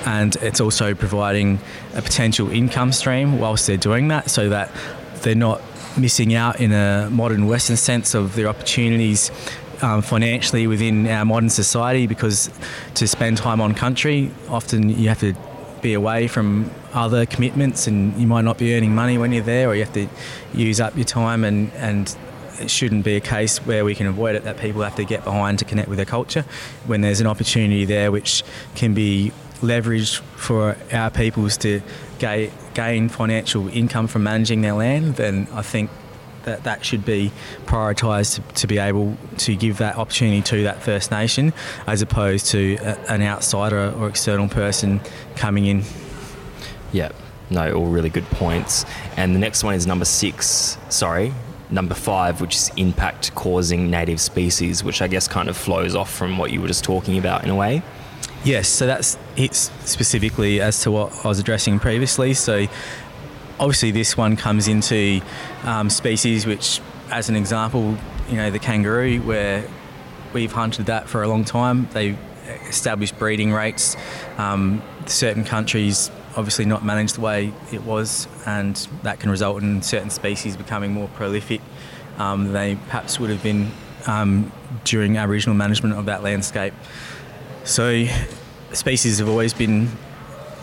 And 0.05 0.35
it's 0.37 0.61
also 0.61 0.95
providing 0.95 1.61
a 1.95 2.03
potential 2.03 2.51
income 2.51 2.91
stream 2.91 3.39
whilst 3.39 3.69
they're 3.69 3.77
doing 3.77 4.09
that 4.09 4.31
so 4.31 4.49
that 4.49 4.69
they're 5.23 5.35
not 5.35 5.61
missing 5.99 6.35
out 6.35 6.61
in 6.61 6.73
a 6.73 7.09
modern 7.11 7.47
Western 7.47 7.77
sense 7.77 8.15
of 8.15 8.35
their 8.35 8.49
opportunities 8.49 9.31
um, 9.83 10.03
financially 10.03 10.67
within 10.67 11.07
our 11.07 11.25
modern 11.25 11.51
society 11.51 12.07
because 12.07 12.51
to 12.95 13.07
spend 13.07 13.39
time 13.39 13.61
on 13.61 13.75
country, 13.75 14.31
often 14.49 14.89
you 14.89 15.09
have 15.09 15.21
to 15.21 15.35
be 15.81 15.95
away 15.95 16.27
from 16.27 16.71
other 16.93 17.27
commitments 17.27 17.87
and 17.87 18.19
you 18.21 18.27
might 18.27 18.45
not 18.45 18.59
be 18.59 18.75
earning 18.75 18.95
money 18.95 19.19
when 19.19 19.33
you're 19.33 19.45
there 19.45 19.69
or 19.69 19.75
you 19.75 19.85
have 19.85 19.93
to 19.93 20.09
use 20.53 20.81
up 20.81 20.97
your 20.97 21.05
time 21.05 21.45
and, 21.45 21.71
and 21.75 22.17
it 22.61 22.71
shouldn't 22.71 23.05
be 23.05 23.15
a 23.17 23.21
case 23.21 23.59
where 23.59 23.85
we 23.85 23.95
can 23.95 24.07
avoid 24.07 24.35
it 24.35 24.45
that 24.45 24.59
people 24.59 24.83
have 24.83 24.97
to 24.97 25.05
get 25.05 25.23
behind 25.23 25.59
to 25.61 25.65
connect 25.65 25.89
with 25.89 25.97
their 25.97 26.07
culture. 26.07 26.45
When 26.87 27.01
there's 27.01 27.21
an 27.21 27.27
opportunity 27.27 27.85
there 27.85 28.11
which 28.11 28.43
can 28.75 28.95
be 28.95 29.33
leveraged 29.61 30.21
for 30.37 30.77
our 30.93 31.11
peoples 31.11 31.57
to 31.59 31.81
gain, 32.19 33.09
financial 33.09 33.69
income 33.69 34.07
from 34.07 34.23
managing 34.23 34.63
their 34.63 34.75
land 34.75 35.17
then 35.17 35.47
I 35.53 35.63
think 35.63 35.91
that 36.45 36.65
that 36.65 36.85
should 36.85 37.05
be 37.05 37.31
prioritised 37.67 38.37
to, 38.37 38.55
to, 38.61 38.67
be 38.67 38.79
able 38.79 39.17
to 39.39 39.55
give 39.55 39.79
that 39.79 39.97
opportunity 39.97 40.41
to 40.43 40.63
that 40.65 40.83
First 40.83 41.11
Nation 41.11 41.53
as 41.87 42.01
opposed 42.01 42.47
to 42.47 42.77
a, 42.77 43.13
an 43.13 43.23
outsider 43.23 43.93
or 43.93 44.09
external 44.09 44.49
person 44.49 45.01
coming 45.37 45.67
in. 45.67 45.83
Yeah, 46.93 47.13
no, 47.51 47.73
all 47.73 47.87
really 47.87 48.09
good 48.09 48.25
points. 48.27 48.85
And 49.17 49.35
the 49.35 49.39
next 49.39 49.63
one 49.63 49.75
is 49.75 49.87
number 49.87 50.05
six, 50.05 50.79
sorry, 50.89 51.35
number 51.71 51.95
five, 51.95 52.41
which 52.41 52.55
is 52.55 52.71
impact 52.77 53.35
causing 53.35 53.91
native 53.91 54.21
species, 54.21 54.83
which 54.83 55.03
I 55.03 55.09
guess 55.09 55.29
kind 55.29 55.49
of 55.49 55.57
flows 55.57 55.95
off 55.95 56.13
from 56.13 56.39
what 56.39 56.51
you 56.51 56.61
were 56.61 56.69
just 56.69 56.85
talking 56.85 57.19
about 57.19 57.45
in 57.45 57.51
a 57.51 57.55
way. 57.55 57.83
Yes, 58.49 58.67
so 58.67 58.87
that's 58.87 59.19
specifically 59.85 60.63
as 60.63 60.81
to 60.81 60.91
what 60.91 61.13
I 61.23 61.29
was 61.29 61.39
addressing 61.39 61.79
previously. 61.79 62.33
So 62.33 62.67
obviously 63.61 63.91
this 63.91 64.17
one 64.17 64.37
comes 64.37 64.69
into 64.69 65.21
um, 65.65 65.91
species 65.91 66.47
which, 66.47 66.81
as 67.11 67.29
an 67.29 67.37
example, 67.37 67.99
you 68.31 68.37
know 68.37 68.51
the 68.51 68.59
kangaroo, 68.59 69.21
where 69.21 69.69
we've 70.33 70.51
hunted 70.51 70.87
that 70.87 71.11
for 71.11 71.23
a 71.23 71.29
long 71.29 71.45
time. 71.45 71.91
They 71.93 72.17
established 72.71 73.19
breeding 73.19 73.53
rates. 73.53 73.99
Um, 74.39 74.83
certain 75.05 75.45
countries 75.45 76.11
obviously 76.35 76.65
not 76.65 76.83
managed 76.83 77.17
the 77.17 77.21
way 77.21 77.53
it 77.71 77.83
was, 77.83 78.29
and 78.47 78.77
that 79.03 79.21
can 79.21 79.31
result 79.31 79.63
in 79.63 79.83
certain 79.83 80.09
species 80.09 80.57
becoming 80.57 80.95
more 80.95 81.09
prolific 81.09 81.61
um, 82.17 82.45
than 82.45 82.55
they 82.55 82.77
perhaps 82.77 83.21
would 83.21 83.29
have 83.29 83.43
been 83.43 83.71
um, 84.07 84.51
during 84.85 85.19
Aboriginal 85.19 85.55
management 85.55 85.97
of 85.97 86.07
that 86.07 86.23
landscape. 86.23 86.73
So, 87.69 88.07
species 88.73 89.19
have 89.19 89.29
always 89.29 89.53
been 89.53 89.91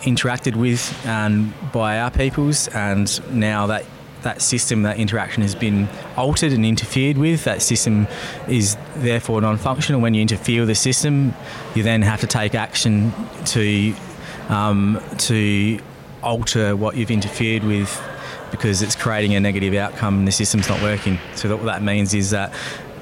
interacted 0.02 0.56
with 0.56 1.06
um, 1.06 1.54
by 1.72 2.00
our 2.00 2.10
peoples, 2.10 2.68
and 2.70 3.08
now 3.32 3.68
that 3.68 3.86
that 4.24 4.42
system, 4.42 4.82
that 4.82 4.98
interaction 4.98 5.44
has 5.44 5.54
been 5.54 5.88
altered 6.18 6.52
and 6.52 6.66
interfered 6.66 7.20
with. 7.20 7.44
That 7.44 7.62
system 7.62 8.08
is 8.48 8.76
therefore 8.96 9.40
non-functional. 9.40 10.02
When 10.02 10.16
you 10.16 10.22
interfere 10.24 10.62
with 10.62 10.70
the 10.70 10.76
system, 10.76 11.36
you 11.76 11.84
then 11.84 12.02
have 12.02 12.22
to 12.22 12.28
take 12.28 12.56
action 12.56 13.14
to 13.46 13.94
um, 14.50 15.00
to 15.20 15.80
alter 16.24 16.76
what 16.76 16.98
you've 16.98 17.12
interfered 17.12 17.64
with 17.64 18.02
because 18.50 18.82
it's 18.82 18.96
creating 18.96 19.36
a 19.36 19.40
negative 19.40 19.76
outcome 19.76 20.18
and 20.18 20.28
the 20.28 20.32
system's 20.32 20.68
not 20.68 20.82
working. 20.82 21.20
So 21.36 21.56
what 21.56 21.66
that 21.66 21.84
means 21.84 22.16
is 22.16 22.32
that 22.32 22.52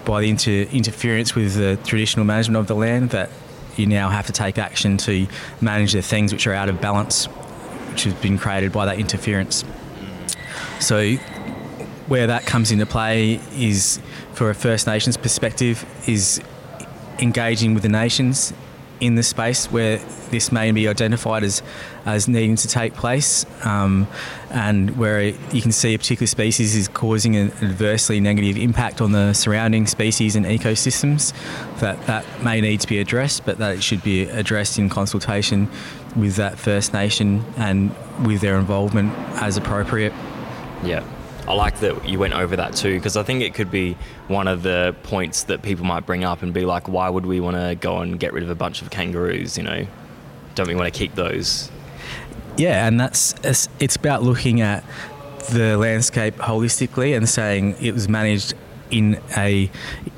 by 0.03 0.19
the 0.19 0.29
inter- 0.29 0.69
interference 0.73 1.35
with 1.35 1.55
the 1.55 1.79
traditional 1.85 2.25
management 2.25 2.59
of 2.59 2.67
the 2.67 2.75
land, 2.75 3.11
that 3.11 3.29
you 3.77 3.85
now 3.85 4.09
have 4.09 4.27
to 4.27 4.31
take 4.31 4.57
action 4.57 4.97
to 4.97 5.27
manage 5.61 5.93
the 5.93 6.01
things 6.01 6.31
which 6.31 6.47
are 6.47 6.53
out 6.53 6.69
of 6.69 6.81
balance, 6.81 7.25
which 7.89 8.03
has 8.03 8.13
been 8.15 8.37
created 8.37 8.71
by 8.71 8.85
that 8.85 8.99
interference. 8.99 9.63
So, 10.79 11.15
where 12.07 12.27
that 12.27 12.45
comes 12.45 12.71
into 12.71 12.85
play 12.85 13.39
is, 13.55 13.99
for 14.33 14.49
a 14.49 14.55
First 14.55 14.87
Nations 14.87 15.17
perspective, 15.17 15.85
is 16.07 16.41
engaging 17.19 17.73
with 17.73 17.83
the 17.83 17.89
nations 17.89 18.53
in 19.03 19.15
the 19.15 19.23
space 19.23 19.71
where 19.71 19.97
this 20.31 20.51
may 20.51 20.71
be 20.71 20.87
identified 20.87 21.43
as, 21.43 21.61
as 22.05 22.27
needing 22.27 22.55
to 22.55 22.67
take 22.67 22.93
place, 22.93 23.45
um, 23.65 24.07
and 24.49 24.97
where 24.97 25.21
you 25.21 25.61
can 25.61 25.71
see 25.71 25.93
a 25.93 25.97
particular 25.97 26.27
species 26.27 26.75
is 26.75 26.87
causing 26.87 27.35
an 27.35 27.51
adversely 27.61 28.19
negative 28.19 28.57
impact 28.57 29.01
on 29.01 29.11
the 29.11 29.33
surrounding 29.33 29.85
species 29.87 30.35
and 30.35 30.45
ecosystems, 30.45 31.33
that 31.79 32.01
that 32.07 32.25
may 32.43 32.61
need 32.61 32.79
to 32.79 32.87
be 32.87 32.99
addressed, 32.99 33.45
but 33.45 33.57
that 33.57 33.75
it 33.75 33.83
should 33.83 34.03
be 34.03 34.23
addressed 34.23 34.79
in 34.79 34.87
consultation 34.89 35.69
with 36.15 36.35
that 36.37 36.57
First 36.57 36.93
Nation 36.93 37.43
and 37.57 37.93
with 38.25 38.39
their 38.41 38.57
involvement 38.57 39.13
as 39.41 39.57
appropriate. 39.57 40.13
Yeah. 40.83 41.03
I 41.47 41.53
like 41.53 41.79
that 41.81 42.07
you 42.07 42.19
went 42.19 42.33
over 42.33 42.55
that 42.55 42.73
too 42.73 42.95
because 42.95 43.17
I 43.17 43.23
think 43.23 43.41
it 43.41 43.53
could 43.53 43.69
be 43.69 43.97
one 44.27 44.47
of 44.47 44.63
the 44.63 44.95
points 45.03 45.43
that 45.43 45.61
people 45.61 45.85
might 45.85 46.05
bring 46.05 46.23
up 46.23 46.41
and 46.41 46.53
be 46.53 46.65
like, 46.65 46.87
why 46.87 47.09
would 47.09 47.25
we 47.25 47.39
want 47.39 47.57
to 47.57 47.75
go 47.75 47.99
and 47.99 48.19
get 48.19 48.33
rid 48.33 48.43
of 48.43 48.49
a 48.49 48.55
bunch 48.55 48.81
of 48.81 48.89
kangaroos? 48.89 49.57
You 49.57 49.63
know, 49.63 49.87
don't 50.55 50.67
we 50.67 50.75
want 50.75 50.93
to 50.93 50.97
keep 50.97 51.15
those? 51.15 51.69
Yeah, 52.57 52.87
and 52.87 52.99
that's 52.99 53.35
it's 53.79 53.95
about 53.95 54.23
looking 54.23 54.61
at 54.61 54.83
the 55.51 55.77
landscape 55.77 56.35
holistically 56.35 57.15
and 57.17 57.27
saying 57.27 57.75
it 57.81 57.93
was 57.93 58.07
managed 58.07 58.53
in 58.91 59.19
a 59.35 59.69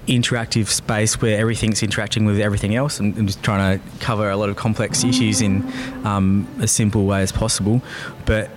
interactive 0.08 0.68
space 0.68 1.22
where 1.22 1.40
everything's 1.40 1.82
interacting 1.82 2.26
with 2.26 2.40
everything 2.40 2.76
else 2.76 3.00
and, 3.00 3.16
and 3.16 3.28
just 3.28 3.42
trying 3.42 3.80
to 3.80 3.98
cover 4.00 4.30
a 4.30 4.38
lot 4.38 4.50
of 4.50 4.56
complex 4.58 5.04
issues 5.04 5.42
in 5.42 5.64
um, 6.06 6.48
a 6.60 6.68
simple 6.68 7.06
way 7.06 7.22
as 7.22 7.32
possible 7.32 7.82
but 8.26 8.50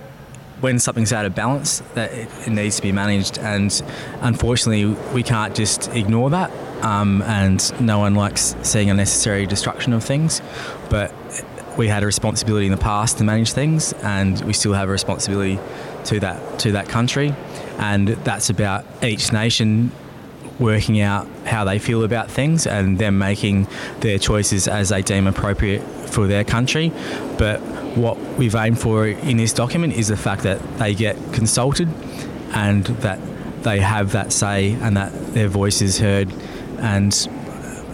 when 0.61 0.79
something's 0.79 1.13
out 1.13 1.25
of 1.25 1.35
balance, 1.35 1.79
that 1.93 2.11
it, 2.11 2.47
needs 2.49 2.75
to 2.77 2.81
be 2.81 2.91
managed. 2.91 3.37
And 3.37 3.81
unfortunately, 4.21 4.85
we 5.13 5.23
can't 5.23 5.55
just 5.55 5.89
ignore 5.89 6.29
that. 6.31 6.51
Um, 6.83 7.21
and 7.23 7.81
no 7.81 7.99
one 7.99 8.15
likes 8.15 8.55
seeing 8.63 8.89
unnecessary 8.89 9.45
destruction 9.45 9.93
of 9.93 10.03
things. 10.03 10.41
But 10.89 11.13
we 11.77 11.87
had 11.87 12.03
a 12.03 12.05
responsibility 12.05 12.65
in 12.65 12.71
the 12.71 12.77
past 12.77 13.17
to 13.19 13.23
manage 13.23 13.53
things, 13.53 13.93
and 13.93 14.39
we 14.41 14.53
still 14.53 14.73
have 14.73 14.89
a 14.89 14.91
responsibility 14.91 15.59
to 16.05 16.19
that 16.19 16.59
to 16.59 16.73
that 16.73 16.89
country. 16.89 17.33
And 17.77 18.09
that's 18.09 18.49
about 18.49 18.85
each 19.03 19.31
nation 19.31 19.91
working 20.59 20.99
out 20.99 21.25
how 21.45 21.63
they 21.63 21.79
feel 21.79 22.03
about 22.03 22.29
things 22.29 22.67
and 22.67 22.97
them 22.97 23.17
making 23.17 23.65
their 24.01 24.19
choices 24.19 24.67
as 24.67 24.89
they 24.89 25.01
deem 25.01 25.25
appropriate 25.25 25.81
for 26.09 26.27
their 26.27 26.43
country. 26.43 26.91
But 27.37 27.61
what 27.99 28.17
we've 28.37 28.55
aimed 28.55 28.79
for 28.79 29.07
in 29.07 29.37
this 29.37 29.53
document 29.53 29.93
is 29.93 30.07
the 30.07 30.17
fact 30.17 30.43
that 30.43 30.59
they 30.77 30.93
get 30.93 31.15
consulted 31.33 31.87
and 32.51 32.85
that 32.85 33.19
they 33.63 33.79
have 33.79 34.13
that 34.13 34.31
say 34.31 34.73
and 34.73 34.95
that 34.97 35.11
their 35.33 35.47
voice 35.47 35.81
is 35.81 35.99
heard 35.99 36.31
and 36.79 37.27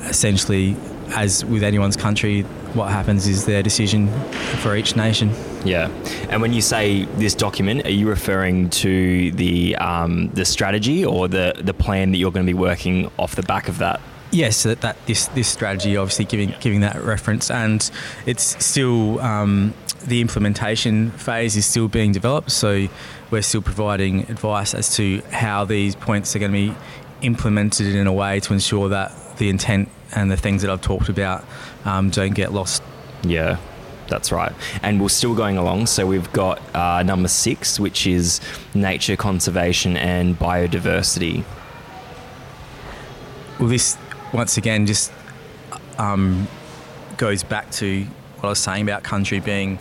essentially 0.05 0.75
as 1.09 1.43
with 1.45 1.63
anyone's 1.63 1.95
country 1.95 2.43
what 2.75 2.91
happens 2.91 3.27
is 3.27 3.45
their 3.45 3.63
decision 3.63 4.07
for 4.61 4.75
each 4.75 4.95
nation. 4.95 5.31
Yeah, 5.63 5.87
and 6.29 6.41
when 6.41 6.53
you 6.53 6.61
say 6.61 7.05
this 7.15 7.33
document, 7.33 7.85
are 7.85 7.91
you 7.91 8.07
referring 8.07 8.69
to 8.71 9.31
the 9.31 9.75
um, 9.77 10.29
the 10.33 10.45
strategy 10.45 11.05
or 11.05 11.27
the 11.27 11.53
the 11.57 11.73
plan 11.73 12.11
that 12.11 12.17
you're 12.17 12.31
going 12.31 12.45
to 12.45 12.49
be 12.49 12.57
working 12.57 13.09
off 13.17 13.35
the 13.35 13.43
back 13.43 13.69
of 13.69 13.77
that? 13.79 14.01
Yes, 14.31 14.63
that, 14.63 14.81
that 14.81 14.97
this 15.05 15.27
this 15.27 15.47
strategy, 15.47 15.95
obviously 15.95 16.25
giving 16.25 16.53
giving 16.59 16.81
that 16.81 17.01
reference, 17.01 17.49
and 17.49 17.89
it's 18.25 18.63
still 18.63 19.19
um, 19.21 19.73
the 20.07 20.21
implementation 20.21 21.11
phase 21.11 21.55
is 21.55 21.65
still 21.65 21.87
being 21.87 22.11
developed. 22.11 22.51
So 22.51 22.87
we're 23.31 23.41
still 23.41 23.61
providing 23.61 24.21
advice 24.29 24.73
as 24.73 24.95
to 24.97 25.21
how 25.31 25.65
these 25.65 25.95
points 25.95 26.35
are 26.35 26.39
going 26.39 26.51
to 26.51 26.71
be 26.71 26.75
implemented 27.21 27.95
in 27.95 28.07
a 28.07 28.13
way 28.13 28.39
to 28.41 28.53
ensure 28.53 28.89
that 28.89 29.11
the 29.37 29.49
intent 29.49 29.89
and 30.13 30.31
the 30.31 30.37
things 30.37 30.61
that 30.61 30.71
I've 30.71 30.81
talked 30.81 31.09
about 31.09 31.43
um, 31.83 32.09
don't 32.09 32.33
get 32.33 32.53
lost. 32.53 32.83
Yeah, 33.23 33.57
that's 34.07 34.31
right. 34.31 34.53
And 34.83 35.01
we're 35.01 35.09
still 35.09 35.35
going 35.35 35.57
along. 35.57 35.87
So 35.87 36.05
we've 36.05 36.31
got 36.31 36.61
uh, 36.75 37.03
number 37.03 37.27
six, 37.27 37.79
which 37.79 38.05
is 38.05 38.39
nature 38.73 39.15
conservation 39.15 39.97
and 39.97 40.37
biodiversity. 40.37 41.43
Well, 43.59 43.69
this 43.69 43.97
once 44.33 44.57
again 44.57 44.85
just 44.85 45.11
um, 45.97 46.47
goes 47.17 47.43
back 47.43 47.71
to 47.71 48.05
what 48.45 48.49
I 48.49 48.51
was 48.51 48.59
saying 48.59 48.83
about 48.83 49.03
country 49.03 49.39
being 49.39 49.79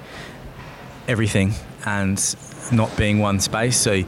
everything 1.07 1.53
and 1.85 2.18
not 2.72 2.96
being 2.96 3.18
one 3.18 3.40
space. 3.40 3.77
So, 3.77 4.03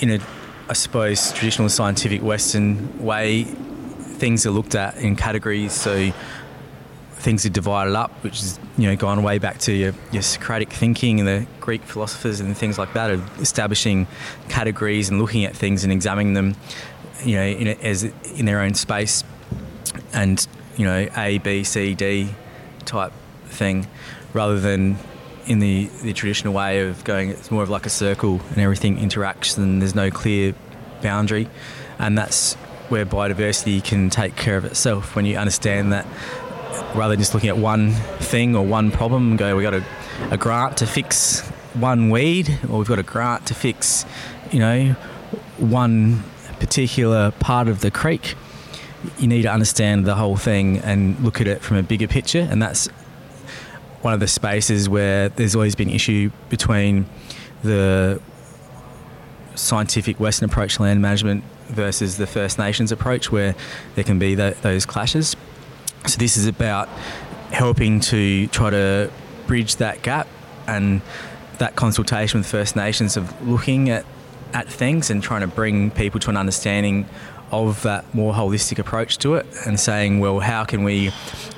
in 0.00 0.10
a, 0.10 0.20
I 0.68 0.72
suppose, 0.72 1.32
traditional 1.32 1.68
scientific 1.68 2.22
Western 2.22 3.04
way, 3.04 3.44
things 3.44 4.46
are 4.46 4.50
looked 4.50 4.74
at 4.74 4.96
in 4.96 5.16
categories. 5.16 5.72
So, 5.72 6.12
things 7.16 7.44
are 7.44 7.50
divided 7.50 7.94
up, 7.94 8.12
which 8.24 8.40
is 8.40 8.58
you 8.78 8.88
know 8.88 8.96
gone 8.96 9.22
way 9.22 9.38
back 9.38 9.58
to 9.58 9.72
your, 9.72 9.92
your 10.12 10.22
Socratic 10.22 10.72
thinking 10.72 11.20
and 11.20 11.28
the 11.28 11.46
Greek 11.60 11.82
philosophers 11.82 12.40
and 12.40 12.56
things 12.56 12.78
like 12.78 12.94
that, 12.94 13.10
of 13.10 13.40
establishing 13.40 14.06
categories 14.48 15.10
and 15.10 15.20
looking 15.20 15.44
at 15.44 15.54
things 15.54 15.84
and 15.84 15.92
examining 15.92 16.32
them, 16.32 16.56
you 17.22 17.36
know, 17.36 17.44
in, 17.44 17.68
as 17.68 18.04
in 18.04 18.46
their 18.46 18.60
own 18.60 18.72
space, 18.72 19.24
and 20.14 20.46
you 20.76 20.86
know 20.86 21.06
A, 21.18 21.36
B, 21.38 21.64
C, 21.64 21.94
D 21.94 22.30
type 22.86 23.12
thing, 23.48 23.86
rather 24.32 24.58
than 24.60 24.96
in 25.46 25.60
the, 25.60 25.86
the 26.02 26.12
traditional 26.12 26.52
way 26.52 26.86
of 26.86 27.02
going. 27.04 27.30
It's 27.30 27.50
more 27.50 27.62
of 27.62 27.70
like 27.70 27.86
a 27.86 27.90
circle 27.90 28.40
and 28.50 28.58
everything 28.58 28.98
interacts 28.98 29.56
and 29.56 29.80
there's 29.80 29.94
no 29.94 30.10
clear 30.10 30.54
boundary, 31.02 31.48
and 31.98 32.16
that's 32.16 32.54
where 32.90 33.04
biodiversity 33.04 33.82
can 33.82 34.10
take 34.10 34.36
care 34.36 34.56
of 34.56 34.64
itself 34.64 35.14
when 35.14 35.26
you 35.26 35.36
understand 35.36 35.92
that 35.92 36.06
rather 36.94 37.10
than 37.10 37.18
just 37.18 37.34
looking 37.34 37.50
at 37.50 37.56
one 37.56 37.92
thing 37.92 38.56
or 38.56 38.64
one 38.64 38.90
problem 38.90 39.36
go, 39.36 39.56
we 39.56 39.62
got 39.62 39.70
to 39.70 39.84
a 40.30 40.36
grant 40.36 40.76
to 40.78 40.86
fix 40.86 41.40
one 41.74 42.10
weed, 42.10 42.58
or 42.68 42.78
we've 42.78 42.88
got 42.88 42.98
a 42.98 43.02
grant 43.02 43.46
to 43.46 43.54
fix, 43.54 44.04
you 44.50 44.58
know, 44.58 44.92
one 45.58 46.22
particular 46.60 47.30
part 47.32 47.68
of 47.68 47.80
the 47.80 47.90
creek. 47.90 48.34
You 49.18 49.28
need 49.28 49.42
to 49.42 49.52
understand 49.52 50.06
the 50.06 50.16
whole 50.16 50.36
thing 50.36 50.78
and 50.78 51.18
look 51.20 51.40
at 51.40 51.46
it 51.46 51.62
from 51.62 51.76
a 51.76 51.82
bigger 51.82 52.08
picture, 52.08 52.46
and 52.50 52.60
that's 52.60 52.88
one 54.02 54.14
of 54.14 54.20
the 54.20 54.28
spaces 54.28 54.88
where 54.88 55.28
there's 55.28 55.54
always 55.54 55.74
been 55.74 55.90
issue 55.90 56.30
between 56.48 57.06
the 57.62 58.20
scientific 59.54 60.20
Western 60.20 60.48
approach 60.48 60.76
to 60.76 60.82
land 60.82 61.02
management 61.02 61.42
versus 61.66 62.16
the 62.16 62.26
First 62.26 62.58
Nations 62.58 62.92
approach, 62.92 63.32
where 63.32 63.54
there 63.94 64.04
can 64.04 64.18
be 64.18 64.34
that, 64.36 64.62
those 64.62 64.86
clashes. 64.86 65.36
So 66.06 66.16
this 66.18 66.36
is 66.36 66.46
about 66.46 66.88
helping 67.50 68.00
to 68.00 68.46
try 68.48 68.70
to 68.70 69.10
bridge 69.46 69.76
that 69.76 70.02
gap 70.02 70.28
and 70.66 71.02
that 71.58 71.74
consultation 71.74 72.40
with 72.40 72.46
First 72.46 72.76
Nations 72.76 73.16
of 73.16 73.46
looking 73.46 73.90
at 73.90 74.04
at 74.54 74.66
things 74.66 75.10
and 75.10 75.22
trying 75.22 75.42
to 75.42 75.46
bring 75.46 75.90
people 75.90 76.18
to 76.20 76.30
an 76.30 76.36
understanding 76.36 77.06
of 77.50 77.82
that 77.82 78.14
more 78.14 78.32
holistic 78.32 78.78
approach 78.78 79.18
to 79.18 79.34
it 79.34 79.46
and 79.66 79.78
saying, 79.78 80.20
well, 80.20 80.40
how 80.40 80.64
can 80.64 80.84
we 80.84 81.10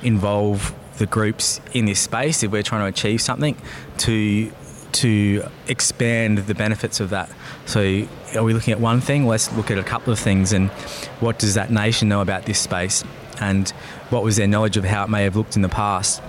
involve 0.03 0.73
the 1.01 1.07
groups 1.07 1.59
in 1.73 1.85
this 1.85 1.99
space 1.99 2.43
if 2.43 2.51
we're 2.51 2.61
trying 2.61 2.81
to 2.81 2.87
achieve 2.87 3.19
something 3.19 3.57
to 3.97 4.51
to 4.91 5.43
expand 5.67 6.37
the 6.39 6.53
benefits 6.53 6.99
of 6.99 7.09
that. 7.09 7.31
So, 7.65 8.05
are 8.35 8.43
we 8.43 8.53
looking 8.53 8.71
at 8.71 8.79
one 8.79 9.01
thing? 9.01 9.25
Let's 9.25 9.51
look 9.53 9.71
at 9.71 9.79
a 9.79 9.83
couple 9.83 10.13
of 10.13 10.19
things 10.19 10.53
and 10.53 10.69
what 11.19 11.39
does 11.39 11.55
that 11.55 11.71
nation 11.71 12.07
know 12.07 12.21
about 12.21 12.45
this 12.45 12.59
space 12.59 13.03
and 13.39 13.69
what 14.11 14.21
was 14.21 14.35
their 14.35 14.47
knowledge 14.47 14.77
of 14.77 14.83
how 14.83 15.05
it 15.05 15.09
may 15.09 15.23
have 15.23 15.35
looked 15.35 15.55
in 15.55 15.63
the 15.63 15.69
past? 15.69 16.21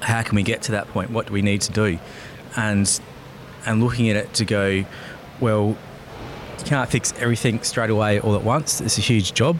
How 0.00 0.22
can 0.22 0.36
we 0.36 0.42
get 0.42 0.60
to 0.62 0.72
that 0.72 0.88
point? 0.88 1.10
What 1.10 1.28
do 1.28 1.32
we 1.32 1.40
need 1.40 1.62
to 1.62 1.72
do? 1.72 1.98
And 2.54 3.00
and 3.64 3.82
looking 3.82 4.10
at 4.10 4.16
it 4.16 4.34
to 4.34 4.44
go, 4.44 4.84
well, 5.40 5.74
you 6.58 6.64
can't 6.66 6.90
fix 6.90 7.14
everything 7.18 7.62
straight 7.62 7.90
away 7.90 8.20
all 8.20 8.34
at 8.34 8.42
once. 8.42 8.82
It's 8.82 8.98
a 8.98 9.00
huge 9.00 9.32
job, 9.32 9.58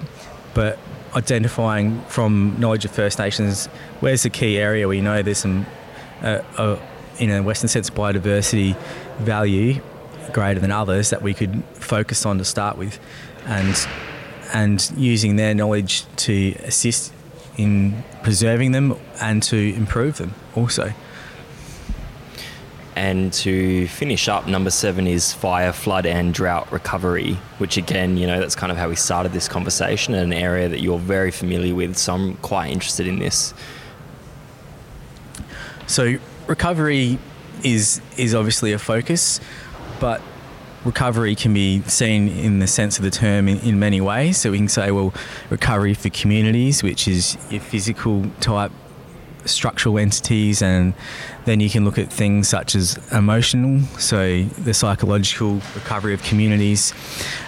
but 0.53 0.79
identifying 1.17 2.01
from 2.03 2.55
knowledge 2.59 2.85
of 2.85 2.91
First 2.91 3.19
Nations 3.19 3.67
where's 4.01 4.23
the 4.23 4.31
key 4.31 4.59
area 4.59 4.87
where 4.87 4.95
you 4.95 5.03
know 5.03 5.23
there's 5.23 5.39
some, 5.39 5.67
uh, 6.23 6.43
uh, 6.59 6.79
in 7.19 7.31
a 7.31 7.43
Western 7.43 7.69
sense, 7.69 7.89
biodiversity 7.91 8.77
value 9.19 9.81
greater 10.33 10.61
than 10.61 10.71
others 10.71 11.11
that 11.11 11.23
we 11.23 11.33
could 11.33 11.65
focus 11.75 12.27
on 12.27 12.39
to 12.39 12.45
start 12.45 12.77
with, 12.77 13.01
and 13.47 13.89
and 14.53 14.93
using 14.97 15.37
their 15.37 15.55
knowledge 15.55 16.05
to 16.17 16.55
assist 16.65 17.13
in 17.57 18.05
preserving 18.23 18.73
them 18.73 18.95
and 19.21 19.43
to 19.43 19.75
improve 19.75 20.19
them 20.19 20.35
also. 20.55 20.93
And 22.97 23.31
to 23.35 23.87
finish 23.89 24.27
up, 24.27 24.49
number 24.49 24.71
seven 24.71 25.07
is 25.07 25.31
fire, 25.31 25.71
flood, 25.71 26.07
and 26.07 26.33
drought 26.33 26.73
recovery, 26.73 27.35
which 27.59 27.77
again, 27.77 28.17
you 28.17 28.27
know, 28.27 28.41
that's 28.41 28.55
kind 28.55 28.73
of 28.73 28.79
how 28.79 28.89
we 28.89 28.97
started 28.97 29.33
this 29.33 29.49
conversation, 29.49 30.15
an 30.15 30.33
area 30.33 30.67
that 30.67 30.81
you're 30.81 30.99
very 30.99 31.31
familiar 31.31 31.75
with. 31.75 31.99
So 31.99 32.15
I'm 32.15 32.37
quite 32.37 32.73
interested 32.73 33.07
in 33.07 33.19
this. 33.19 33.53
So 35.87 36.17
recovery 36.47 37.19
is 37.63 38.01
is 38.17 38.35
obviously 38.35 38.73
a 38.73 38.79
focus, 38.79 39.41
but 40.01 40.23
recovery 40.87 41.35
can 41.35 41.53
be 41.53 41.83
seen 41.83 42.29
in 42.29 42.61
the 42.61 42.67
sense 42.67 42.97
of 42.97 43.05
the 43.05 43.11
term 43.11 43.47
in, 43.47 43.59
in 43.59 43.79
many 43.79 44.01
ways. 44.01 44.39
So 44.39 44.53
we 44.53 44.57
can 44.57 44.69
say, 44.69 44.91
well, 44.91 45.13
recovery 45.51 45.93
for 45.93 46.09
communities, 46.09 46.83
which 46.83 47.07
is 47.07 47.37
your 47.51 47.61
physical 47.61 48.25
type 48.41 48.73
structural 49.49 49.99
entities, 49.99 50.63
and 50.63 50.95
then 51.45 51.61
you 51.61 51.71
can 51.71 51.85
look 51.85 51.99
at 51.99 52.13
things 52.13 52.49
such 52.49 52.75
as 52.75 52.99
emotional, 53.13 53.81
so 53.99 54.43
the 54.45 54.75
psychological 54.75 55.61
recovery 55.75 56.15
of 56.15 56.23
communities, 56.23 56.93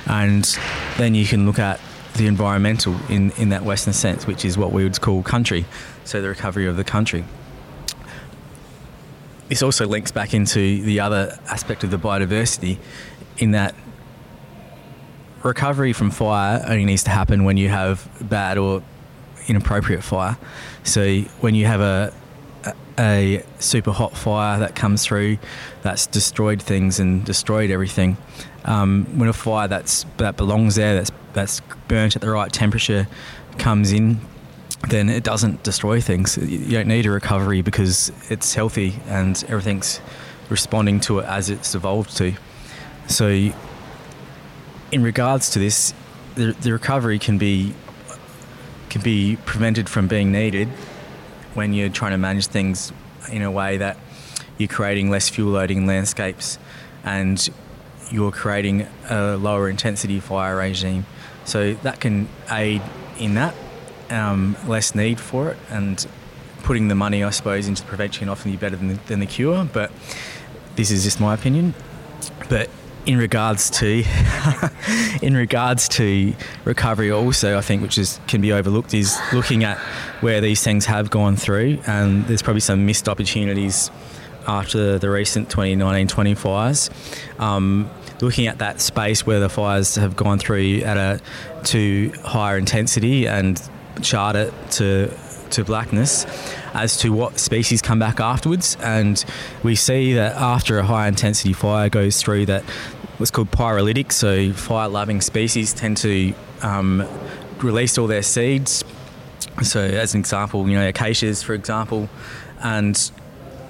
and 0.06 0.58
then 0.96 1.14
you 1.14 1.26
can 1.26 1.46
look 1.46 1.58
at 1.58 1.80
the 2.14 2.26
environmental 2.26 2.96
in, 3.08 3.30
in 3.32 3.50
that 3.50 3.62
Western 3.62 3.92
sense, 3.92 4.26
which 4.26 4.44
is 4.44 4.58
what 4.58 4.72
we 4.72 4.82
would 4.82 5.00
call 5.00 5.22
country, 5.22 5.64
so 6.04 6.20
the 6.20 6.28
recovery 6.28 6.66
of 6.66 6.76
the 6.76 6.84
country. 6.84 7.24
This 9.48 9.62
also 9.62 9.86
links 9.86 10.10
back 10.10 10.34
into 10.34 10.82
the 10.82 11.00
other 11.00 11.38
aspect 11.46 11.84
of 11.84 11.90
the 11.90 11.98
biodiversity, 11.98 12.78
in 13.38 13.52
that 13.52 13.74
recovery 15.42 15.92
from 15.92 16.10
fire 16.10 16.64
only 16.66 16.84
needs 16.84 17.04
to 17.04 17.10
happen 17.10 17.44
when 17.44 17.56
you 17.56 17.68
have 17.68 18.08
bad 18.20 18.58
or 18.58 18.82
inappropriate 19.48 20.04
fire. 20.04 20.38
So 20.84 21.20
when 21.40 21.54
you 21.54 21.66
have 21.66 21.80
a 21.80 22.12
a 22.98 23.44
super 23.60 23.92
hot 23.92 24.16
fire 24.16 24.58
that 24.58 24.74
comes 24.74 25.04
through 25.04 25.38
that's 25.82 26.06
destroyed 26.06 26.60
things 26.60 26.98
and 26.98 27.24
destroyed 27.24 27.70
everything. 27.70 28.16
Um, 28.64 29.06
when 29.16 29.28
a 29.28 29.32
fire 29.32 29.68
that's 29.68 30.04
that 30.16 30.36
belongs 30.36 30.74
there, 30.74 30.94
that's 30.96 31.12
that's 31.32 31.60
burnt 31.86 32.16
at 32.16 32.22
the 32.22 32.30
right 32.30 32.52
temperature, 32.52 33.06
comes 33.58 33.92
in, 33.92 34.20
then 34.88 35.08
it 35.08 35.22
doesn't 35.22 35.62
destroy 35.62 36.00
things. 36.00 36.36
You 36.36 36.70
don't 36.70 36.88
need 36.88 37.06
a 37.06 37.10
recovery 37.10 37.62
because 37.62 38.12
it's 38.30 38.54
healthy 38.54 39.00
and 39.06 39.42
everything's 39.48 40.00
responding 40.48 40.98
to 41.00 41.20
it 41.20 41.26
as 41.26 41.50
it's 41.50 41.74
evolved 41.74 42.16
to. 42.16 42.34
So, 43.06 43.28
in 44.90 45.02
regards 45.02 45.50
to 45.50 45.58
this, 45.58 45.94
the, 46.34 46.52
the 46.52 46.72
recovery 46.72 47.18
can 47.18 47.38
be 47.38 47.74
can 48.90 49.02
be 49.02 49.36
prevented 49.44 49.88
from 49.88 50.08
being 50.08 50.32
needed 50.32 50.68
when 51.54 51.72
you're 51.72 51.88
trying 51.88 52.12
to 52.12 52.18
manage 52.18 52.46
things 52.46 52.92
in 53.30 53.42
a 53.42 53.50
way 53.50 53.76
that 53.76 53.96
you're 54.56 54.68
creating 54.68 55.10
less 55.10 55.28
fuel 55.28 55.52
loading 55.52 55.86
landscapes 55.86 56.58
and 57.04 57.48
you're 58.10 58.32
creating 58.32 58.86
a 59.10 59.36
lower 59.36 59.68
intensity 59.68 60.20
fire 60.20 60.56
regime. 60.56 61.06
So 61.44 61.74
that 61.74 62.00
can 62.00 62.28
aid 62.50 62.82
in 63.18 63.34
that, 63.34 63.54
um, 64.10 64.56
less 64.66 64.94
need 64.94 65.20
for 65.20 65.50
it, 65.50 65.56
and 65.70 66.06
putting 66.62 66.88
the 66.88 66.94
money, 66.94 67.22
I 67.24 67.30
suppose, 67.30 67.68
into 67.68 67.82
prevention 67.84 68.28
often 68.28 68.50
be 68.50 68.56
better 68.56 68.76
than 68.76 68.88
the, 68.88 68.94
than 69.06 69.20
the 69.20 69.26
cure. 69.26 69.64
But 69.64 69.90
this 70.76 70.90
is 70.90 71.04
just 71.04 71.20
my 71.20 71.34
opinion. 71.34 71.74
But 72.48 72.68
in 73.06 73.18
regards 73.18 73.70
to 73.70 74.04
in 75.22 75.36
regards 75.36 75.88
to 75.88 76.34
recovery 76.64 77.10
also 77.10 77.56
I 77.56 77.60
think 77.60 77.82
which 77.82 77.98
is 77.98 78.20
can 78.26 78.40
be 78.40 78.52
overlooked 78.52 78.94
is 78.94 79.18
looking 79.32 79.64
at 79.64 79.78
where 80.20 80.40
these 80.40 80.62
things 80.62 80.86
have 80.86 81.10
gone 81.10 81.36
through. 81.36 81.78
And 81.86 82.26
there's 82.26 82.42
probably 82.42 82.60
some 82.60 82.86
missed 82.86 83.08
opportunities 83.08 83.90
after 84.46 84.98
the 84.98 85.10
recent 85.10 85.48
2019-20 85.50 86.36
fires 86.36 86.90
um, 87.38 87.90
looking 88.20 88.46
at 88.46 88.58
that 88.58 88.80
space 88.80 89.26
where 89.26 89.40
the 89.40 89.48
fires 89.48 89.96
have 89.96 90.16
gone 90.16 90.38
through 90.38 90.80
at 90.80 90.96
a 90.96 91.20
to 91.64 92.10
higher 92.24 92.56
intensity 92.56 93.26
and 93.28 93.68
chart 94.02 94.36
it 94.36 94.52
to 94.70 95.12
to 95.50 95.64
blackness 95.64 96.24
as 96.78 96.96
to 96.96 97.10
what 97.10 97.38
species 97.38 97.82
come 97.82 97.98
back 97.98 98.20
afterwards 98.20 98.76
and 98.82 99.24
we 99.62 99.74
see 99.74 100.14
that 100.14 100.34
after 100.36 100.78
a 100.78 100.84
high 100.84 101.08
intensity 101.08 101.52
fire 101.52 101.88
goes 101.88 102.22
through 102.22 102.46
that 102.46 102.62
what's 103.18 103.32
called 103.32 103.50
pyrophytic, 103.50 104.12
so 104.12 104.52
fire 104.52 104.88
loving 104.88 105.20
species 105.20 105.74
tend 105.74 105.96
to 105.98 106.32
um, 106.62 107.06
release 107.58 107.98
all 107.98 108.06
their 108.06 108.22
seeds. 108.22 108.84
So, 109.62 109.80
as 109.80 110.14
an 110.14 110.20
example, 110.20 110.68
you 110.68 110.76
know, 110.76 110.86
acacias, 110.86 111.42
for 111.42 111.54
example, 111.54 112.08
and 112.62 113.10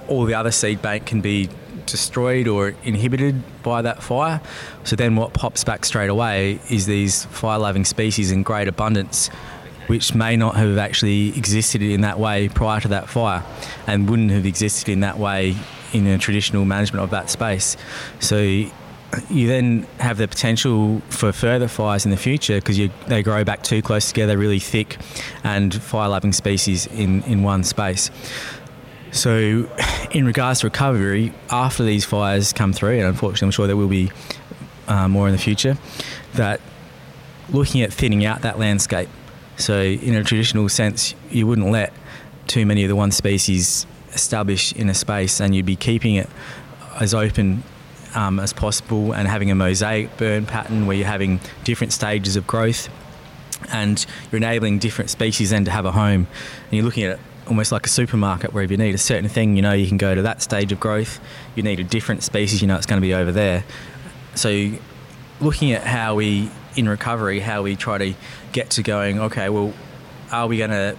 all 0.06 0.24
the 0.24 0.34
other 0.34 0.50
seed 0.50 0.82
bank 0.82 1.06
can 1.06 1.22
be 1.22 1.48
destroyed 1.86 2.46
or 2.46 2.74
inhibited 2.84 3.42
by 3.62 3.80
that 3.82 4.02
fire. 4.02 4.42
So, 4.84 4.96
then 4.96 5.16
what 5.16 5.32
pops 5.32 5.64
back 5.64 5.86
straight 5.86 6.10
away 6.10 6.60
is 6.68 6.84
these 6.84 7.24
fire 7.26 7.58
loving 7.58 7.86
species 7.86 8.30
in 8.30 8.42
great 8.42 8.68
abundance. 8.68 9.30
Which 9.88 10.14
may 10.14 10.36
not 10.36 10.56
have 10.56 10.78
actually 10.78 11.36
existed 11.36 11.82
in 11.82 12.02
that 12.02 12.18
way 12.18 12.48
prior 12.48 12.80
to 12.80 12.88
that 12.88 13.08
fire 13.08 13.44
and 13.86 14.08
wouldn't 14.08 14.30
have 14.30 14.46
existed 14.46 14.88
in 14.88 15.00
that 15.00 15.18
way 15.18 15.56
in 15.92 16.06
a 16.06 16.18
traditional 16.18 16.64
management 16.64 17.02
of 17.02 17.10
that 17.10 17.30
space. 17.30 17.76
So 18.20 18.70
you 19.30 19.48
then 19.48 19.86
have 19.98 20.18
the 20.18 20.28
potential 20.28 21.00
for 21.08 21.32
further 21.32 21.68
fires 21.68 22.04
in 22.04 22.10
the 22.10 22.16
future 22.16 22.56
because 22.56 22.78
they 23.06 23.22
grow 23.22 23.44
back 23.44 23.62
too 23.62 23.80
close 23.80 24.08
together, 24.08 24.36
really 24.36 24.58
thick, 24.58 24.98
and 25.44 25.74
fire-loving 25.74 26.32
species 26.32 26.86
in, 26.88 27.22
in 27.22 27.42
one 27.42 27.64
space. 27.64 28.10
So, 29.10 29.68
in 30.10 30.26
regards 30.26 30.60
to 30.60 30.66
recovery, 30.66 31.32
after 31.50 31.84
these 31.84 32.04
fires 32.04 32.52
come 32.52 32.72
through, 32.72 32.98
and 32.98 33.04
unfortunately, 33.04 33.46
I'm 33.46 33.52
sure 33.52 33.66
there 33.66 33.76
will 33.76 33.88
be 33.88 34.12
uh, 34.86 35.08
more 35.08 35.26
in 35.26 35.32
the 35.32 35.38
future, 35.38 35.78
that 36.34 36.60
looking 37.50 37.80
at 37.82 37.92
thinning 37.92 38.26
out 38.26 38.42
that 38.42 38.58
landscape. 38.58 39.08
So, 39.58 39.80
in 39.80 40.14
a 40.14 40.24
traditional 40.24 40.68
sense, 40.68 41.14
you 41.30 41.46
wouldn't 41.46 41.70
let 41.70 41.92
too 42.46 42.64
many 42.64 42.84
of 42.84 42.88
the 42.88 42.96
one 42.96 43.10
species 43.10 43.86
establish 44.12 44.72
in 44.72 44.88
a 44.88 44.94
space, 44.94 45.40
and 45.40 45.54
you'd 45.54 45.66
be 45.66 45.76
keeping 45.76 46.14
it 46.14 46.28
as 46.98 47.12
open 47.12 47.62
um, 48.14 48.40
as 48.40 48.52
possible 48.52 49.12
and 49.12 49.28
having 49.28 49.50
a 49.50 49.54
mosaic 49.54 50.16
burn 50.16 50.46
pattern 50.46 50.86
where 50.86 50.96
you're 50.96 51.06
having 51.06 51.40
different 51.64 51.92
stages 51.92 52.36
of 52.36 52.46
growth 52.46 52.88
and 53.72 54.06
you're 54.30 54.38
enabling 54.38 54.78
different 54.78 55.10
species 55.10 55.50
then 55.50 55.64
to 55.64 55.70
have 55.70 55.84
a 55.84 55.92
home. 55.92 56.26
And 56.64 56.72
you're 56.72 56.84
looking 56.84 57.04
at 57.04 57.18
it 57.18 57.20
almost 57.46 57.72
like 57.72 57.86
a 57.86 57.88
supermarket 57.88 58.52
where 58.52 58.62
if 58.62 58.70
you 58.70 58.76
need 58.76 58.94
a 58.94 58.98
certain 58.98 59.28
thing, 59.28 59.56
you 59.56 59.62
know 59.62 59.72
you 59.72 59.88
can 59.88 59.98
go 59.98 60.14
to 60.14 60.22
that 60.22 60.42
stage 60.42 60.72
of 60.72 60.80
growth. 60.80 61.20
You 61.54 61.62
need 61.62 61.80
a 61.80 61.84
different 61.84 62.22
species, 62.22 62.62
you 62.62 62.68
know 62.68 62.76
it's 62.76 62.86
going 62.86 63.00
to 63.00 63.06
be 63.06 63.14
over 63.14 63.32
there. 63.32 63.64
So 64.34 64.72
looking 65.40 65.72
at 65.72 65.82
how 65.82 66.14
we 66.14 66.50
in 66.78 66.88
recovery, 66.88 67.40
how 67.40 67.62
we 67.62 67.76
try 67.76 67.98
to 67.98 68.14
get 68.52 68.70
to 68.70 68.82
going, 68.82 69.18
okay, 69.18 69.48
well, 69.48 69.72
are 70.30 70.46
we 70.46 70.58
going 70.58 70.70
to 70.70 70.96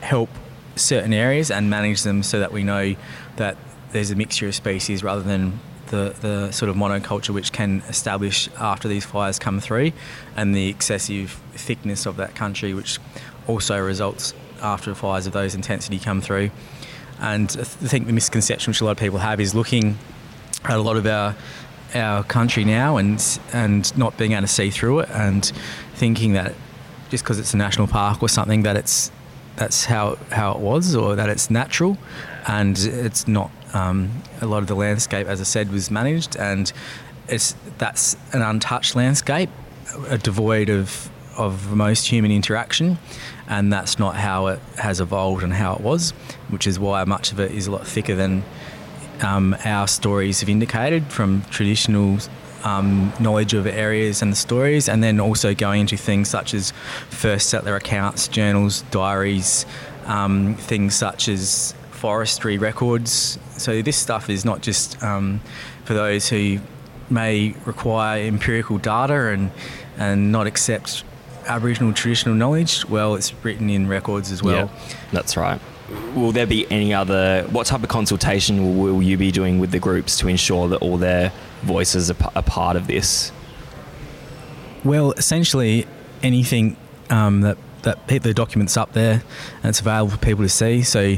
help 0.00 0.30
certain 0.76 1.12
areas 1.12 1.50
and 1.50 1.68
manage 1.68 2.02
them 2.02 2.22
so 2.22 2.38
that 2.38 2.52
we 2.52 2.62
know 2.62 2.94
that 3.36 3.56
there's 3.90 4.10
a 4.10 4.14
mixture 4.14 4.46
of 4.46 4.54
species 4.54 5.02
rather 5.02 5.22
than 5.22 5.58
the, 5.88 6.14
the 6.20 6.52
sort 6.52 6.68
of 6.68 6.76
monoculture 6.76 7.30
which 7.30 7.52
can 7.52 7.80
establish 7.88 8.48
after 8.58 8.88
these 8.88 9.04
fires 9.04 9.38
come 9.38 9.60
through 9.60 9.92
and 10.36 10.54
the 10.54 10.68
excessive 10.68 11.40
thickness 11.54 12.06
of 12.06 12.16
that 12.16 12.34
country 12.34 12.74
which 12.74 12.98
also 13.46 13.78
results 13.78 14.34
after 14.60 14.90
the 14.90 14.96
fires 14.96 15.26
of 15.26 15.32
those 15.32 15.54
intensity 15.54 15.98
come 15.98 16.20
through. 16.20 16.50
And 17.20 17.54
I 17.58 17.64
think 17.64 18.06
the 18.06 18.12
misconception 18.12 18.70
which 18.70 18.80
a 18.80 18.84
lot 18.84 18.92
of 18.92 18.98
people 18.98 19.18
have 19.18 19.40
is 19.40 19.54
looking 19.54 19.96
at 20.64 20.76
a 20.76 20.82
lot 20.82 20.96
of 20.96 21.06
our 21.06 21.34
our 21.98 22.22
country 22.24 22.64
now 22.64 22.96
and 22.96 23.40
and 23.52 23.96
not 23.96 24.16
being 24.18 24.32
able 24.32 24.42
to 24.42 24.48
see 24.48 24.70
through 24.70 25.00
it 25.00 25.10
and 25.10 25.52
thinking 25.94 26.32
that 26.34 26.54
just 27.10 27.24
because 27.24 27.38
it's 27.38 27.54
a 27.54 27.56
national 27.56 27.86
park 27.86 28.22
or 28.22 28.28
something 28.28 28.62
that 28.62 28.76
it's 28.76 29.10
that's 29.56 29.84
how 29.86 30.16
how 30.30 30.52
it 30.52 30.58
was 30.58 30.94
or 30.94 31.16
that 31.16 31.28
it's 31.28 31.50
natural. 31.50 31.98
And 32.46 32.78
it's 32.78 33.26
not 33.26 33.50
um, 33.74 34.22
a 34.40 34.46
lot 34.46 34.58
of 34.58 34.68
the 34.68 34.76
landscape 34.76 35.26
as 35.26 35.40
I 35.40 35.44
said 35.44 35.72
was 35.72 35.90
managed 35.90 36.36
and 36.36 36.72
it's 37.28 37.56
that's 37.78 38.16
an 38.32 38.42
untouched 38.42 38.94
landscape 38.94 39.50
devoid 40.22 40.68
of 40.68 41.10
of 41.36 41.74
most 41.74 42.06
human 42.06 42.30
interaction. 42.30 42.98
And 43.48 43.72
that's 43.72 43.98
not 43.98 44.16
how 44.16 44.48
it 44.48 44.58
has 44.76 45.00
evolved 45.00 45.42
and 45.42 45.52
how 45.52 45.74
it 45.74 45.80
was 45.80 46.10
which 46.48 46.66
is 46.66 46.78
why 46.78 47.04
much 47.04 47.32
of 47.32 47.40
it 47.40 47.52
is 47.52 47.66
a 47.66 47.70
lot 47.70 47.86
thicker 47.86 48.14
than 48.14 48.44
um, 49.22 49.56
our 49.64 49.88
stories 49.88 50.40
have 50.40 50.48
indicated 50.48 51.04
from 51.06 51.42
traditional 51.50 52.18
um, 52.64 53.12
knowledge 53.20 53.54
of 53.54 53.66
areas 53.66 54.22
and 54.22 54.32
the 54.32 54.36
stories, 54.36 54.88
and 54.88 55.02
then 55.02 55.20
also 55.20 55.54
going 55.54 55.82
into 55.82 55.96
things 55.96 56.28
such 56.28 56.52
as 56.54 56.72
first 57.10 57.48
settler 57.48 57.76
accounts, 57.76 58.28
journals, 58.28 58.82
diaries, 58.90 59.66
um, 60.06 60.54
things 60.56 60.94
such 60.94 61.28
as 61.28 61.74
forestry 61.92 62.58
records. 62.58 63.38
So 63.56 63.82
this 63.82 63.96
stuff 63.96 64.28
is 64.28 64.44
not 64.44 64.62
just 64.62 65.02
um, 65.02 65.40
for 65.84 65.94
those 65.94 66.28
who 66.28 66.58
may 67.08 67.54
require 67.64 68.22
empirical 68.26 68.78
data 68.78 69.28
and 69.28 69.50
and 69.96 70.30
not 70.30 70.46
accept 70.46 71.04
Aboriginal 71.46 71.92
traditional 71.92 72.34
knowledge. 72.34 72.84
Well, 72.86 73.14
it's 73.14 73.32
written 73.44 73.70
in 73.70 73.86
records 73.86 74.30
as 74.30 74.42
well. 74.42 74.70
Yeah, 74.74 74.94
that's 75.12 75.36
right 75.36 75.60
will 76.14 76.32
there 76.32 76.46
be 76.46 76.70
any 76.70 76.92
other 76.92 77.44
what 77.50 77.66
type 77.66 77.82
of 77.82 77.88
consultation 77.88 78.62
will, 78.62 78.94
will 78.94 79.02
you 79.02 79.16
be 79.16 79.30
doing 79.30 79.58
with 79.58 79.70
the 79.70 79.78
groups 79.78 80.18
to 80.18 80.28
ensure 80.28 80.68
that 80.68 80.78
all 80.78 80.96
their 80.96 81.32
voices 81.62 82.10
are, 82.10 82.16
are 82.34 82.42
part 82.42 82.76
of 82.76 82.86
this? 82.86 83.32
Well 84.84 85.12
essentially 85.12 85.86
anything 86.22 86.76
um, 87.10 87.42
that 87.42 87.58
that 87.82 88.08
the 88.08 88.34
documents 88.34 88.76
up 88.76 88.92
there 88.94 89.22
and 89.62 89.66
it's 89.66 89.78
available 89.80 90.10
for 90.10 90.18
people 90.18 90.44
to 90.44 90.48
see. 90.48 90.82
So 90.82 91.16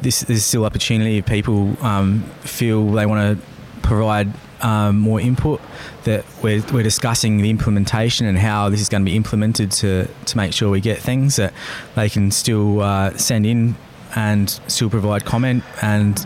this 0.00 0.22
is 0.24 0.46
still 0.46 0.64
opportunity 0.64 1.18
if 1.18 1.26
people 1.26 1.76
um, 1.84 2.22
feel 2.40 2.90
they 2.92 3.04
want 3.04 3.38
to 3.38 3.46
provide 3.82 4.32
um, 4.62 4.98
more 4.98 5.20
input 5.20 5.60
that 6.04 6.24
we're, 6.42 6.62
we're 6.72 6.82
discussing 6.82 7.38
the 7.38 7.50
implementation 7.50 8.26
and 8.26 8.38
how 8.38 8.70
this 8.70 8.80
is 8.80 8.88
going 8.88 9.04
to 9.04 9.10
be 9.10 9.14
implemented 9.14 9.70
to, 9.70 10.08
to 10.24 10.36
make 10.36 10.54
sure 10.54 10.70
we 10.70 10.80
get 10.80 10.98
things 10.98 11.36
that 11.36 11.52
they 11.94 12.08
can 12.08 12.30
still 12.30 12.80
uh, 12.80 13.14
send 13.18 13.44
in 13.44 13.76
and 14.14 14.48
still 14.68 14.90
provide 14.90 15.24
comment, 15.24 15.64
and 15.82 16.16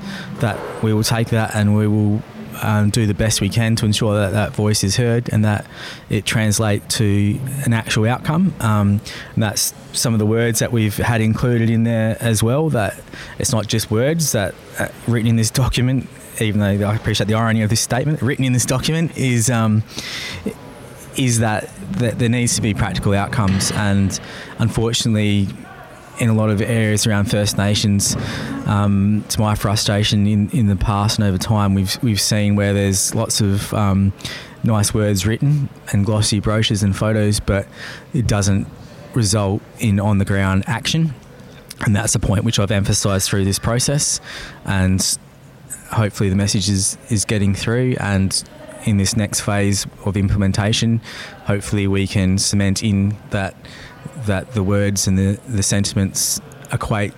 that 0.41 0.59
we 0.83 0.93
will 0.93 1.05
take 1.05 1.29
that 1.29 1.55
and 1.55 1.77
we 1.77 1.87
will 1.87 2.23
um, 2.63 2.91
do 2.91 3.07
the 3.07 3.15
best 3.15 3.41
we 3.41 3.49
can 3.49 3.77
to 3.77 3.87
ensure 3.87 4.15
that 4.15 4.33
that 4.33 4.53
voice 4.53 4.85
is 4.85 4.97
heard 4.97 5.29
and 5.33 5.45
that 5.45 5.67
it 6.09 6.25
translates 6.25 6.97
to 6.99 7.39
an 7.65 7.73
actual 7.73 8.07
outcome. 8.07 8.55
Um, 8.61 9.01
and 9.35 9.43
that's 9.43 9.75
some 9.93 10.13
of 10.13 10.19
the 10.19 10.27
words 10.27 10.59
that 10.59 10.73
we've 10.73 10.97
had 10.97 11.21
included 11.21 11.71
in 11.71 11.85
there 11.85 12.17
as 12.21 12.43
well. 12.43 12.69
That 12.71 13.01
it's 13.39 13.53
not 13.53 13.67
just 13.67 13.91
words 13.91 14.33
that 14.33 14.55
uh, 14.79 14.89
written 15.07 15.29
in 15.29 15.37
this 15.37 15.51
document. 15.51 16.09
Even 16.41 16.61
though 16.61 16.87
I 16.89 16.95
appreciate 16.95 17.27
the 17.27 17.35
irony 17.35 17.63
of 17.63 17.69
this 17.69 17.83
statement, 17.83 18.23
written 18.23 18.47
in 18.47 18.55
this 18.55 18.65
document 18.65 19.17
is 19.17 19.51
um, 19.51 19.83
is 21.17 21.41
that, 21.41 21.69
that 21.99 22.19
there 22.19 22.31
needs 22.31 22.55
to 22.55 22.63
be 22.63 22.73
practical 22.73 23.13
outcomes, 23.13 23.73
and 23.73 24.19
unfortunately, 24.59 25.49
in 26.21 26.29
a 26.29 26.35
lot 26.35 26.51
of 26.51 26.61
areas 26.61 27.07
around 27.07 27.25
First 27.31 27.57
Nations. 27.57 28.15
Um, 28.67 29.25
to 29.31 29.41
my 29.41 29.55
frustration, 29.55 30.27
in, 30.27 30.51
in 30.51 30.67
the 30.67 30.77
past 30.77 31.19
and 31.19 31.27
over 31.27 31.39
time, 31.39 31.75
we've 31.75 32.01
we've 32.03 32.21
seen 32.21 32.55
where 32.55 32.73
there's 32.73 33.15
lots 33.15 33.41
of 33.41 33.73
um, 33.75 34.13
nice 34.63 34.95
words 34.95 35.27
written 35.27 35.69
and 35.93 36.05
glossy 36.05 36.39
brochures 36.39 36.83
and 36.83 36.95
photos, 36.95 37.41
but 37.41 37.67
it 38.13 38.27
doesn't 38.27 38.69
result 39.15 39.63
in 39.79 39.99
on 39.99 40.19
the 40.19 40.25
ground 40.25 40.63
action. 40.67 41.15
And 41.81 41.97
that's 41.97 42.15
a 42.15 42.19
point 42.19 42.45
which 42.45 42.59
I've 42.59 42.71
emphasised 42.71 43.29
through 43.29 43.47
this 43.47 43.59
process, 43.59 44.21
and 44.67 45.19
hopefully 45.91 46.29
the 46.29 46.37
message 46.37 46.69
is, 46.69 46.99
is 47.09 47.25
getting 47.25 47.55
through. 47.55 47.97
And 47.99 48.45
in 48.85 48.99
this 48.99 49.17
next 49.17 49.41
phase 49.41 49.87
of 50.05 50.17
implementation, 50.17 51.01
hopefully 51.45 51.87
we 51.87 52.07
can 52.07 52.39
cement 52.39 52.83
in 52.83 53.17
that 53.31 53.55
that 54.27 54.53
the 54.53 54.63
words 54.63 55.07
and 55.07 55.19
the, 55.19 55.41
the 55.49 55.63
sentiments 55.63 56.41
equate 56.73 57.15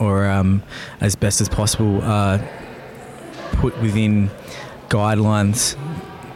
or 0.00 0.26
um, 0.26 0.62
as 1.00 1.14
best 1.16 1.40
as 1.40 1.48
possible 1.48 2.02
are 2.02 2.38
put 3.52 3.80
within 3.80 4.28
guidelines 4.88 5.78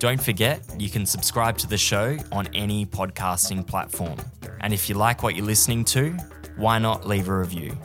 Don't 0.00 0.20
forget, 0.20 0.60
you 0.76 0.90
can 0.90 1.06
subscribe 1.06 1.56
to 1.58 1.68
the 1.68 1.78
show 1.78 2.18
on 2.32 2.48
any 2.54 2.84
podcasting 2.84 3.64
platform. 3.64 4.18
And 4.62 4.74
if 4.74 4.88
you 4.88 4.96
like 4.96 5.22
what 5.22 5.36
you're 5.36 5.46
listening 5.46 5.84
to, 5.84 6.10
why 6.56 6.80
not 6.80 7.06
leave 7.06 7.28
a 7.28 7.38
review? 7.38 7.78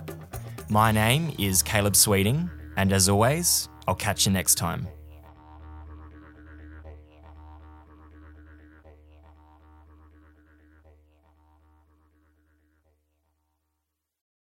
My 0.67 0.91
name 0.91 1.35
is 1.37 1.61
Caleb 1.61 1.95
Sweeting, 1.95 2.49
and 2.75 2.91
as 2.91 3.07
always, 3.07 3.69
I'll 3.87 3.93
catch 3.93 4.25
you 4.25 4.31
next 4.31 4.55
time. 4.55 4.87